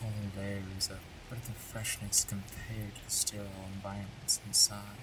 [0.00, 4.98] cold air is a breath of freshness compared to the sterile environments inside.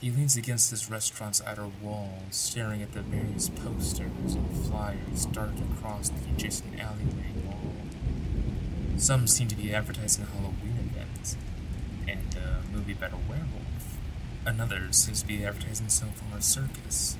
[0.00, 5.62] He leans against this restaurant's outer wall, staring at the various posters and flyers darted
[5.72, 7.74] across the adjacent alleyway wall.
[8.96, 11.36] Some seem to be advertising Halloween events
[12.08, 13.98] and a movie about a werewolf.
[14.46, 17.16] Another seems to be advertising some form of circus.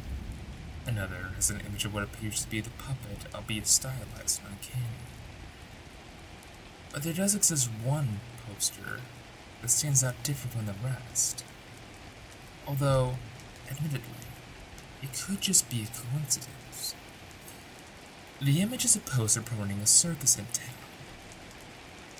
[0.86, 5.19] Another has an image of what appears to be the puppet, albeit stylized and uncanny.
[6.93, 9.01] But there does exist one poster
[9.62, 11.45] that stands out different from the rest.
[12.66, 13.14] Although,
[13.70, 14.01] admittedly,
[15.03, 16.95] it could just be a coincidence.
[18.41, 20.74] The image is a poster promoting a circus in town.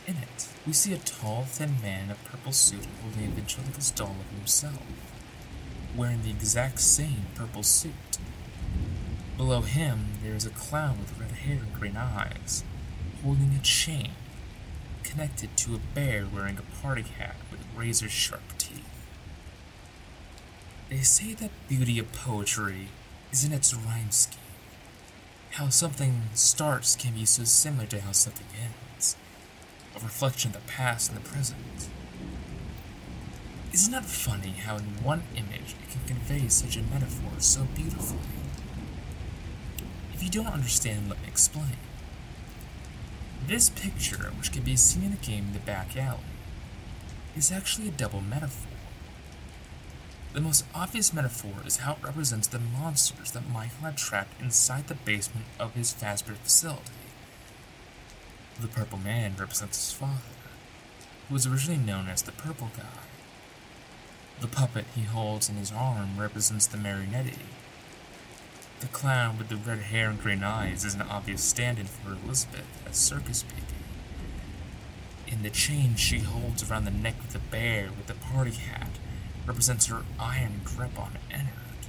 [0.07, 3.97] In it, we see a tall, thin man in a purple suit holding a ventriloquist
[3.97, 4.83] doll of himself,
[5.97, 8.19] wearing the exact same purple suit.
[9.37, 12.65] Below him, there is a clown with red hair and green eyes,
[13.23, 14.11] holding a chain
[15.11, 18.85] connected to a bear wearing a party hat with razor sharp teeth.
[20.89, 22.89] They say that beauty of poetry
[23.33, 24.39] is in its rhyme scheme.
[25.53, 29.17] How something starts can be so similar to how something ends,
[29.97, 31.59] a reflection of the past and the present.
[33.73, 38.19] Isn't that funny how in one image it can convey such a metaphor so beautifully?
[40.15, 41.77] If you don't understand, let me explain.
[43.47, 46.21] This picture, which can be seen in the game the back alley,
[47.37, 48.71] is actually a double metaphor.
[50.33, 54.87] The most obvious metaphor is how it represents the monsters that Michael had trapped inside
[54.87, 56.93] the basement of his Fazbear facility.
[58.61, 60.21] The Purple Man represents his father,
[61.29, 62.85] who was originally known as the Purple Guy.
[64.41, 67.35] The puppet he holds in his arm represents the Marionette.
[68.81, 72.13] The clown with the red hair and green eyes is an obvious stand in for
[72.13, 73.63] Elizabeth as Circus Baby.
[75.29, 78.89] In the chain she holds around the neck of the bear with the party hat
[79.47, 81.89] represents her iron grip on Ennard,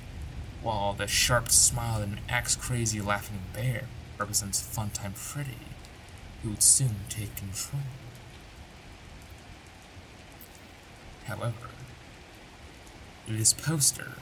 [0.61, 3.85] while the sharp smile and axe crazy laughing bear
[4.17, 5.59] represents Funtime Freddy,
[6.43, 7.83] who would soon take control.
[11.23, 11.69] However,
[13.29, 14.17] this poster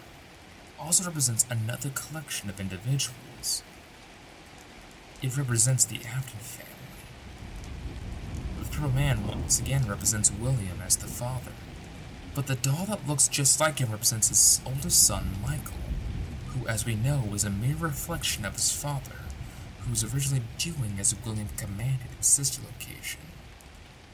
[0.79, 3.63] also represents another collection of individuals.
[5.21, 6.73] It represents the Afton family.
[8.59, 11.51] The Purple Man once again represents William as the father,
[12.33, 15.73] but the doll that looks just like him represents his oldest son, Michael,
[16.47, 19.17] who, as we know, is a mere reflection of his father,
[19.81, 23.21] who was originally doing as William commanded his sister location.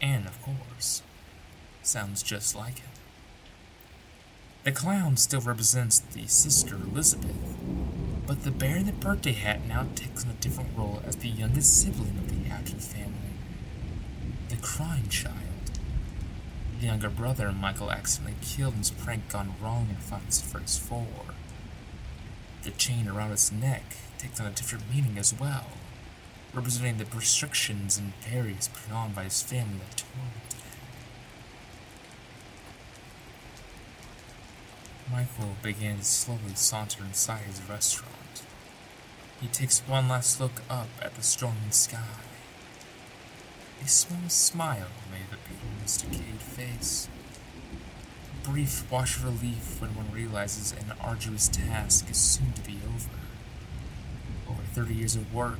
[0.02, 1.04] And, of course,
[1.84, 2.95] sounds just like him.
[4.66, 7.36] The clown still represents the sister Elizabeth,
[8.26, 11.30] but the bear in the birthday hat now takes on a different role as the
[11.30, 13.36] youngest sibling of the Afton family,
[14.50, 15.36] the crying child.
[16.80, 20.48] The younger brother Michael accidentally killed in his prank gone wrong in Five Nights at
[20.48, 21.06] Freddy's 4.
[22.64, 23.84] The chain around his neck
[24.18, 25.68] takes on a different meaning as well,
[26.56, 30.65] representing the restrictions and barriers put on by his family that tormented
[35.12, 38.42] Michael began to slowly saunter inside his restaurant.
[39.40, 42.22] He takes one last look up at the stormy sky.
[43.84, 47.08] A small smile made appear on his decayed face.
[48.34, 52.80] A brief wash of relief when one realizes an arduous task is soon to be
[52.88, 53.10] over.
[54.50, 55.60] Over 30 years of work,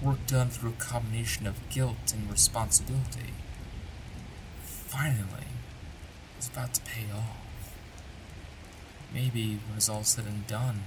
[0.00, 3.32] work done through a combination of guilt and responsibility,
[4.62, 5.46] finally
[6.38, 7.47] is about to pay off.
[9.12, 10.82] Maybe when it's all said and done,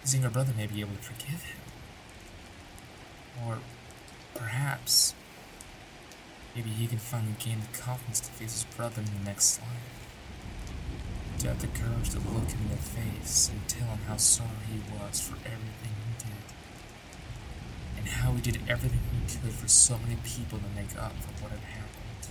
[0.00, 1.60] his younger brother may be able to forgive him.
[3.44, 3.58] Or
[4.34, 5.14] perhaps,
[6.54, 10.06] maybe he can finally gain the confidence to face his brother in the next life.
[11.40, 14.48] To have the courage to look him in the face and tell him how sorry
[14.72, 16.44] he was for everything he did.
[17.98, 21.42] And how he did everything he could for so many people to make up for
[21.42, 22.28] what had happened.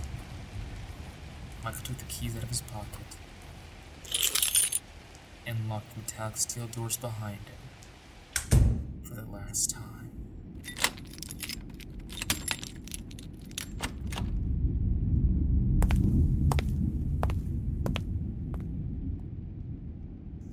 [1.62, 3.06] Michael took the keys out of his pocket
[5.50, 10.10] and locked the metallic steel doors behind him for the last time.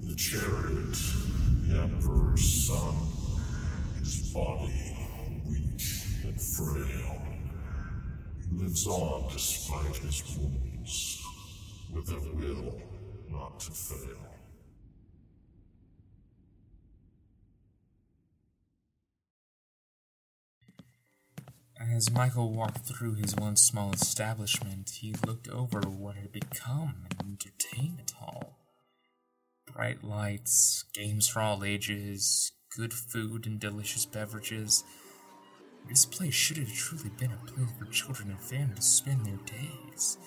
[0.02, 0.98] The chariot,
[1.68, 2.95] the Emperor's son,
[4.00, 4.98] his body
[5.48, 5.82] weak
[6.24, 7.22] and frail,
[8.41, 11.24] he lives on despite his wounds,
[11.93, 12.82] with a will
[13.30, 14.36] not to fail.
[21.80, 27.28] As Michael walked through his once small establishment, he looked over what had become an
[27.28, 28.57] entertainment hall.
[29.71, 34.84] Bright lights, games for all ages, good food, and delicious beverages.
[35.88, 39.38] This place should have truly been a place for children and families to spend their
[39.45, 40.17] days.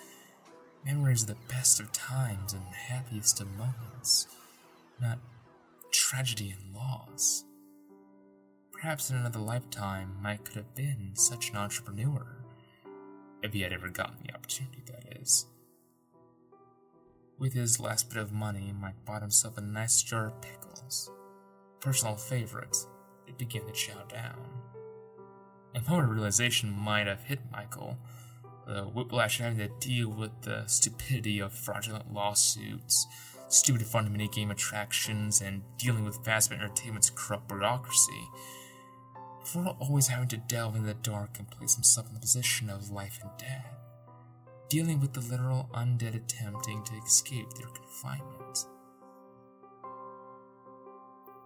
[0.85, 4.29] Memories of the best of times and happiest of moments,
[5.01, 5.19] not
[5.91, 7.45] tragedy and loss.
[8.81, 12.27] Perhaps in another lifetime, Mike could have been such an entrepreneur.
[13.43, 15.45] If he had ever gotten the opportunity, that is.
[17.39, 21.11] With his last bit of money, Mike bought himself a nice jar of pickles.
[21.81, 22.75] Personal favorite,
[23.27, 24.49] it began to chow down.
[25.75, 27.99] A moment of realization might have hit Michael.
[28.67, 33.07] The whiplash of having to deal with the stupidity of fraudulent lawsuits,
[33.49, 38.27] stupid fun minigame attractions, and dealing with Fazbear Entertainment's corrupt bureaucracy
[39.41, 42.91] before always having to delve in the dark and place himself in the position of
[42.91, 43.75] life and death,
[44.69, 48.67] dealing with the literal undead attempting to escape their confinement.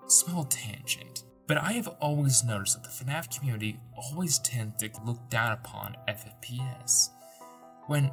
[0.07, 5.28] Small tangent, but I have always noticed that the FNAF community always tend to look
[5.30, 7.11] down upon FFPS,
[7.86, 8.11] when,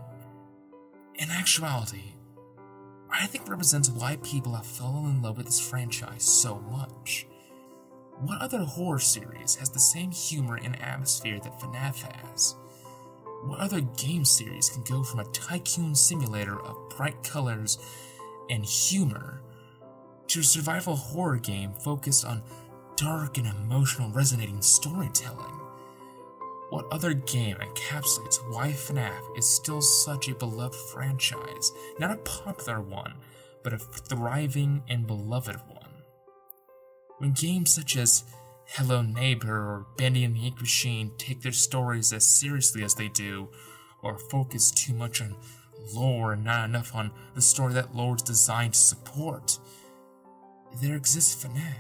[1.16, 2.14] in actuality,
[3.10, 7.26] I think represents why people have fallen in love with this franchise so much.
[8.22, 12.56] What other horror series has the same humor and atmosphere that FNAF has?
[13.46, 17.80] What other game series can go from a tycoon simulator of bright colors
[18.52, 19.42] and humor
[20.28, 22.44] to a survival horror game focused on
[22.96, 25.60] dark and emotional resonating storytelling?
[26.70, 31.72] What other game encapsulates why FNAF is still such a beloved franchise?
[31.98, 33.16] Not a popular one,
[33.64, 35.71] but a thriving and beloved one.
[37.22, 38.24] When games such as
[38.66, 43.10] Hello Neighbor or Bendy and the Ink Machine take their stories as seriously as they
[43.10, 43.50] do,
[44.02, 45.36] or focus too much on
[45.94, 49.60] lore and not enough on the story that lore is designed to support,
[50.82, 51.76] there exists FNAF,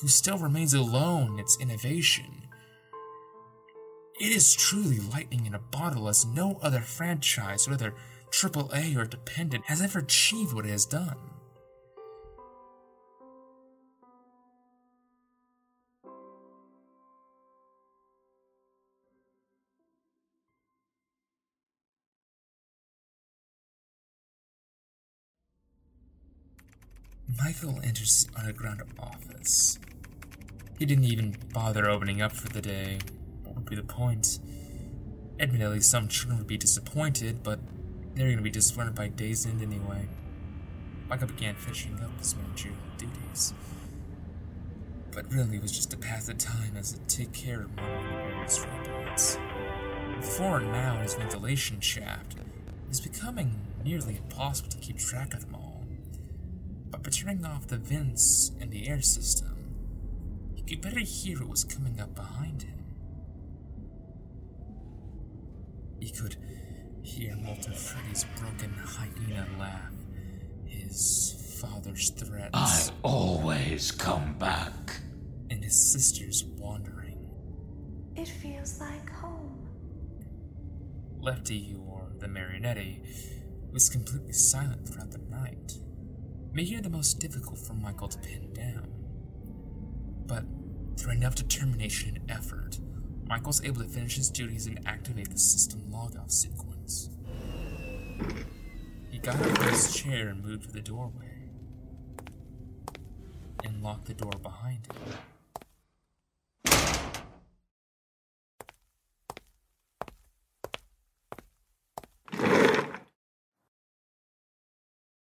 [0.00, 2.46] who still remains alone in its innovation.
[4.20, 7.96] It is truly lightning in a bottle as no other franchise, whether
[8.30, 11.33] AAA or dependent, has ever achieved what it has done.
[27.44, 29.78] Michael enters his underground office.
[30.78, 33.00] He didn't even bother opening up for the day.
[33.42, 34.38] What would be the point?
[35.38, 37.58] Admittedly, some children would be disappointed, but
[38.14, 40.08] they're going to be disappointed by day's end anyway.
[41.06, 43.52] Michael began finishing up his managerial duties.
[45.12, 48.02] But really, it was just a pass of time as it take care of more
[48.04, 49.36] various robots.
[50.16, 52.36] The floor now his ventilation shaft
[52.90, 55.63] is becoming nearly impossible to keep track of them all
[57.02, 59.56] by turning off the vents in the air system,
[60.54, 62.84] he could better hear what was coming up behind him.
[66.00, 66.36] He could
[67.02, 69.92] hear Molten Freddy's broken hyena laugh,
[70.66, 72.50] his father's threats.
[72.52, 75.00] I always come back.
[75.50, 77.18] And his sisters wandering.
[78.16, 79.68] It feels like home.
[81.20, 82.98] Lefty, or the marionette,
[83.70, 85.78] was completely silent throughout the night
[86.54, 88.86] making it the most difficult for Michael to pin down.
[90.26, 90.44] But
[90.96, 92.78] through enough determination and effort,
[93.26, 97.10] Michael's able to finish his duties and activate the system logout sequence.
[99.10, 101.48] He got up from his chair and moved to the doorway,
[103.64, 105.02] and locked the door behind him.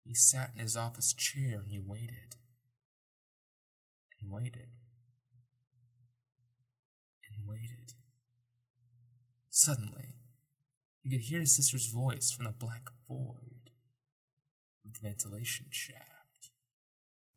[0.09, 2.35] He sat in his office chair and he waited.
[4.19, 4.69] And waited.
[7.29, 7.93] And waited.
[9.51, 10.15] Suddenly,
[11.03, 13.69] he could hear his sister's voice from the black void
[14.83, 16.49] of the ventilation shaft.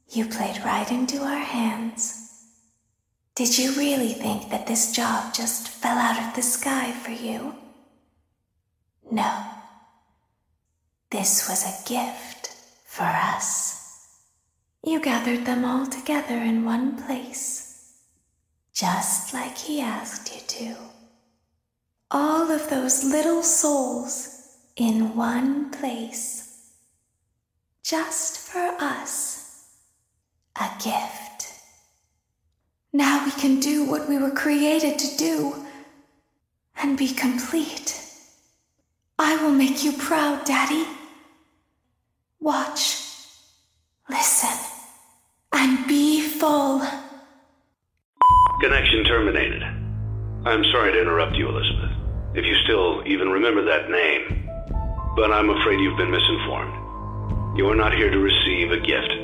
[0.09, 2.47] You played right into our hands.
[3.35, 7.55] Did you really think that this job just fell out of the sky for you?
[9.11, 9.45] No.
[11.11, 12.42] This was a gift
[12.97, 14.19] for us.
[14.85, 17.95] You gathered them all together in one place,
[18.75, 20.77] just like he asked you to.
[22.11, 26.71] all of those little souls in one place.
[27.83, 29.69] Just for us.
[30.61, 31.55] A gift.
[32.93, 35.55] Now we can do what we were created to do
[36.77, 37.99] and be complete.
[39.19, 40.87] I will make you proud, Daddy.
[42.43, 42.99] Watch,
[44.11, 44.59] listen,
[45.53, 46.83] and be full.
[48.61, 49.63] Connection terminated.
[49.63, 51.93] I'm sorry to interrupt you, Elizabeth,
[52.35, 54.51] if you still even remember that name.
[55.15, 57.57] But I'm afraid you've been misinformed.
[57.57, 59.15] You are not here to receive a gift,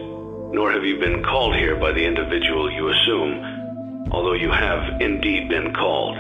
[0.55, 5.49] nor have you been called here by the individual you assume, although you have indeed
[5.49, 6.15] been called.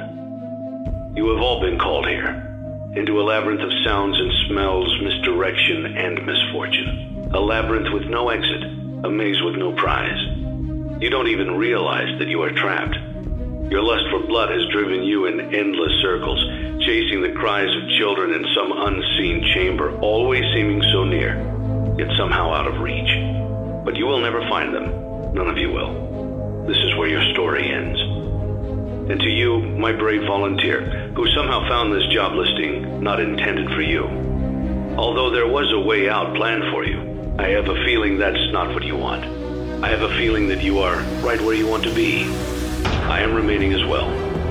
[1.17, 2.48] You have all been called here,
[2.99, 7.31] into a labyrinth of sounds and smells, misdirection, and misfortune.
[7.33, 8.63] A labyrinth with no exit,
[9.05, 10.19] a maze with no prize.
[11.01, 12.97] You don't even realize that you are trapped.
[13.71, 16.43] Your lust for blood has driven you in endless circles,
[16.85, 21.37] chasing the cries of children in some unseen chamber, always seeming so near,
[21.97, 23.15] yet somehow out of reach.
[23.85, 25.35] But you will never find them.
[25.35, 26.67] None of you will.
[26.67, 28.01] This is where your story ends.
[29.09, 33.83] And to you, my brave volunteer, who somehow found this job listing not intended for
[33.83, 34.05] you.
[34.97, 38.73] Although there was a way out planned for you, I have a feeling that's not
[38.73, 39.25] what you want.
[39.83, 42.23] I have a feeling that you are right where you want to be.
[43.11, 44.09] I am remaining as well.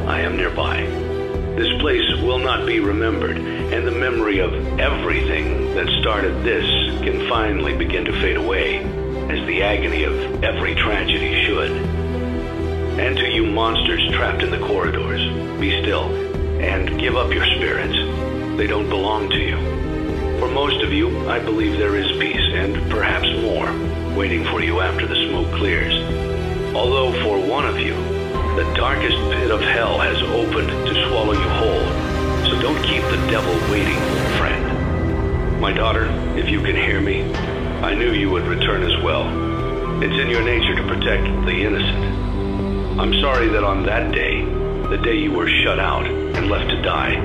[0.09, 0.81] I am nearby.
[1.55, 6.65] This place will not be remembered, and the memory of everything that started this
[7.01, 8.79] can finally begin to fade away,
[9.29, 11.71] as the agony of every tragedy should.
[12.99, 15.21] And to you monsters trapped in the corridors,
[15.61, 16.26] be still
[16.67, 17.95] and give up your spirits.
[18.57, 19.57] They don't belong to you.
[20.39, 23.71] For most of you, I believe there is peace and perhaps more
[24.15, 25.93] waiting for you after the smoke clears.
[26.75, 27.93] Although for one of you,
[28.55, 32.49] the darkest pit of hell has opened to swallow you whole.
[32.49, 33.99] So don't keep the devil waiting,
[34.37, 35.61] friend.
[35.61, 36.05] My daughter,
[36.37, 37.23] if you can hear me,
[37.81, 39.23] I knew you would return as well.
[40.03, 42.99] It's in your nature to protect the innocent.
[42.99, 44.43] I'm sorry that on that day,
[44.89, 47.17] the day you were shut out left to die,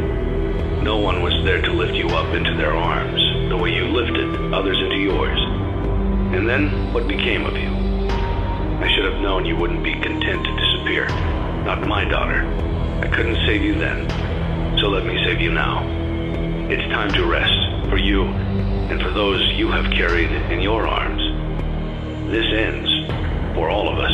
[0.83, 4.53] no one was there to lift you up into their arms the way you lifted
[4.53, 5.39] others into yours.
[6.35, 7.71] And then what became of you?
[8.83, 11.07] I should have known you wouldn't be content to disappear.
[11.65, 12.45] Not my daughter.
[13.01, 14.09] I couldn't save you then.
[14.81, 15.87] So let me save you now.
[16.69, 21.23] It's time to rest for you and for those you have carried in your arms.
[22.29, 22.91] This ends,
[23.55, 24.13] for all of us,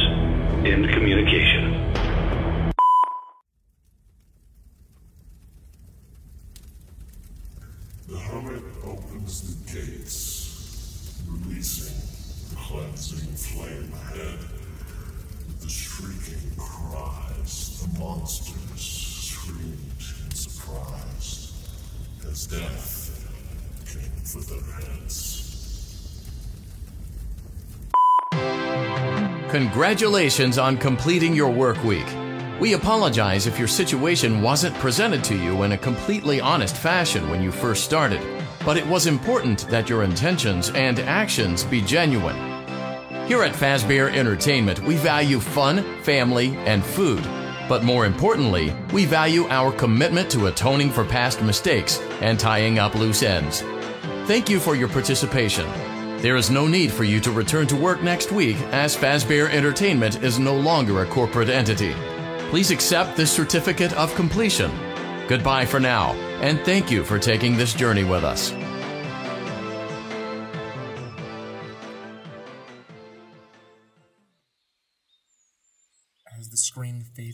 [0.66, 1.57] in communication.
[22.46, 23.28] Death
[23.86, 25.34] came for their heads.
[29.50, 32.06] Congratulations on completing your work week.
[32.60, 37.42] We apologize if your situation wasn't presented to you in a completely honest fashion when
[37.42, 38.20] you first started,
[38.64, 42.36] but it was important that your intentions and actions be genuine.
[43.26, 47.24] Here at Fazbear Entertainment, we value fun, family, and food.
[47.68, 52.94] But more importantly, we value our commitment to atoning for past mistakes and tying up
[52.94, 53.62] loose ends.
[54.26, 55.66] Thank you for your participation.
[56.18, 60.22] There is no need for you to return to work next week as Fazbear Entertainment
[60.22, 61.94] is no longer a corporate entity.
[62.50, 64.70] Please accept this certificate of completion.
[65.28, 68.52] Goodbye for now, and thank you for taking this journey with us.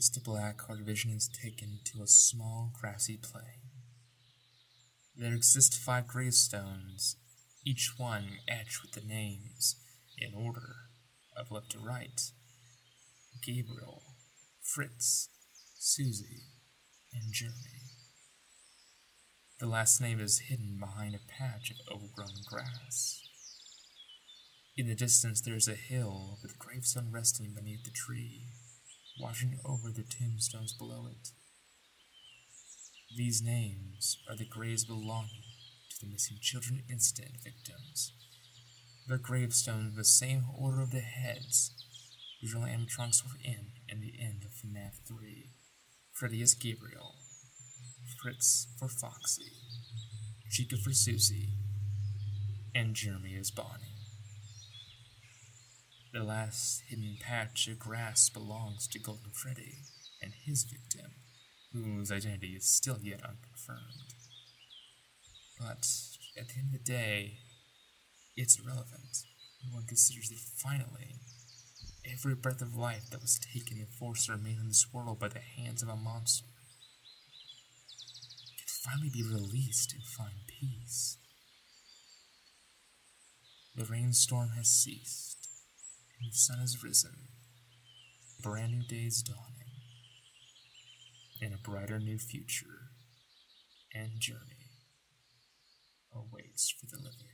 [0.04, 3.70] Fades to black, our vision is taken to a small grassy plain.
[5.16, 7.16] There exist five gravestones,
[7.64, 9.76] each one etched with the names,
[10.18, 10.90] in order,
[11.36, 12.20] of left to right
[13.42, 14.02] Gabriel,
[14.62, 15.28] Fritz,
[15.78, 16.42] Susie,
[17.12, 17.90] and Jeremy.
[19.60, 23.22] The last name is hidden behind a patch of overgrown grass.
[24.76, 28.42] In the distance, there is a hill with a gravestone resting beneath the tree,
[29.20, 31.30] watching over the tombstones below it.
[33.16, 35.44] These names are the graves belonging
[35.90, 38.12] to the missing children incident victims.
[39.06, 41.72] Their gravestones the same order of the heads
[42.44, 45.48] usual animatronics were in in the end of FNAF 3.
[46.12, 47.14] Freddy as Gabriel,
[48.20, 49.50] Fritz for Foxy,
[50.50, 51.54] Chica for Susie,
[52.74, 53.93] and Jeremy as Bonnie.
[56.14, 59.78] The last hidden patch of grass belongs to Golden Freddy
[60.22, 61.10] and his victim,
[61.72, 64.14] whose identity is still yet unconfirmed.
[65.58, 65.88] But
[66.38, 67.38] at the end of the day,
[68.36, 69.24] it's irrelevant
[69.60, 71.16] when one considers that finally,
[72.08, 75.26] every breath of life that was taken and forced to remain in this world by
[75.26, 76.46] the hands of a monster
[78.56, 81.18] can finally be released and find peace.
[83.74, 85.33] The rainstorm has ceased,
[86.30, 87.28] the sun has risen.
[88.38, 89.40] A brand new day is dawning,
[91.40, 92.90] and a brighter new future
[93.94, 94.70] and journey
[96.14, 97.28] awaits for the living.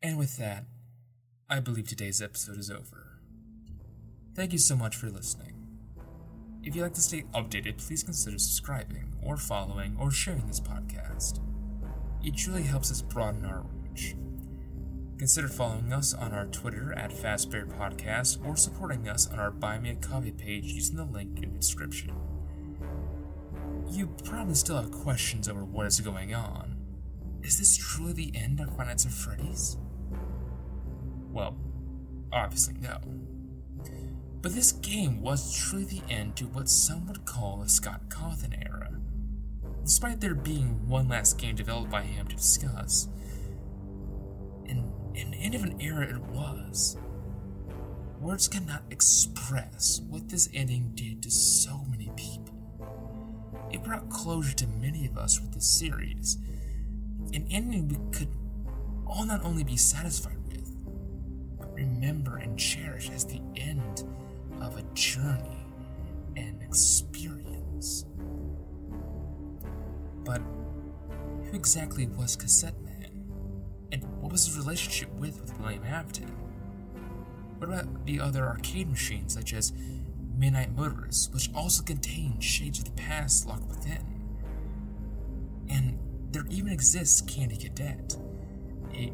[0.00, 0.64] And with that,
[1.50, 3.18] I believe today's episode is over.
[4.34, 5.57] Thank you so much for listening.
[6.68, 11.40] If you'd like to stay updated, please consider subscribing, or following, or sharing this podcast.
[12.22, 14.14] It truly helps us broaden our reach.
[15.16, 19.78] Consider following us on our Twitter at Fazbear Podcast or supporting us on our Buy
[19.78, 22.12] Me a Coffee page using the link in the description.
[23.90, 26.76] You probably still have questions over what is going on.
[27.42, 29.78] Is this truly the end of Five Nights Freddy's?
[31.32, 31.56] Well,
[32.30, 32.98] obviously no.
[34.40, 38.54] But this game was truly the end to what some would call the Scott Cawthon
[38.64, 38.90] era.
[39.82, 43.08] Despite there being one last game developed by him to discuss,
[44.66, 46.96] and an end of an era it was.
[48.20, 52.54] Words cannot express what this ending did to so many people.
[53.72, 56.36] It brought closure to many of us with this series,
[57.32, 58.28] an ending we could
[59.06, 60.70] all not only be satisfied with,
[61.58, 64.04] but remember and cherish as the end
[64.60, 65.66] of a journey
[66.36, 68.04] and experience.
[70.24, 70.42] But
[71.44, 73.24] who exactly was Cassette Man?
[73.92, 76.28] And what was his relationship with, with William Afton?
[77.58, 79.72] What about the other arcade machines such as
[80.36, 84.04] Midnight Motorist, which also contain shades of the past locked within?
[85.68, 85.98] And
[86.30, 88.16] there even exists Candy Cadet,
[88.92, 89.12] a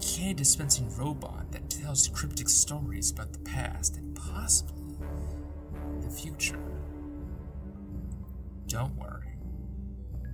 [0.00, 4.79] candy dispensing robot that tells cryptic stories about the past and possibly
[6.10, 6.60] future.
[8.66, 9.36] Don't worry.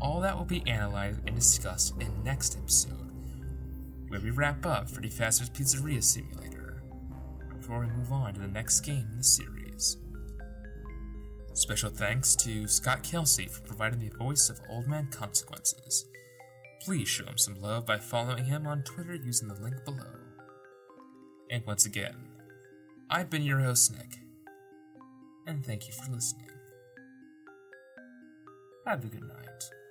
[0.01, 3.13] All that will be analyzed and discussed in next episode,
[4.09, 6.83] where we wrap up Freddy Fazbear's Pizzeria Simulator
[7.57, 9.97] before we move on to the next game in the series.
[11.55, 16.07] Special thanks to Scott Kelsey for providing the voice of Old Man Consequences.
[16.83, 20.21] Please show him some love by following him on Twitter using the link below.
[21.51, 22.15] And once again,
[23.09, 24.19] I've been your host, Nick,
[25.47, 26.51] and thank you for listening.
[28.87, 29.86] Have a good night.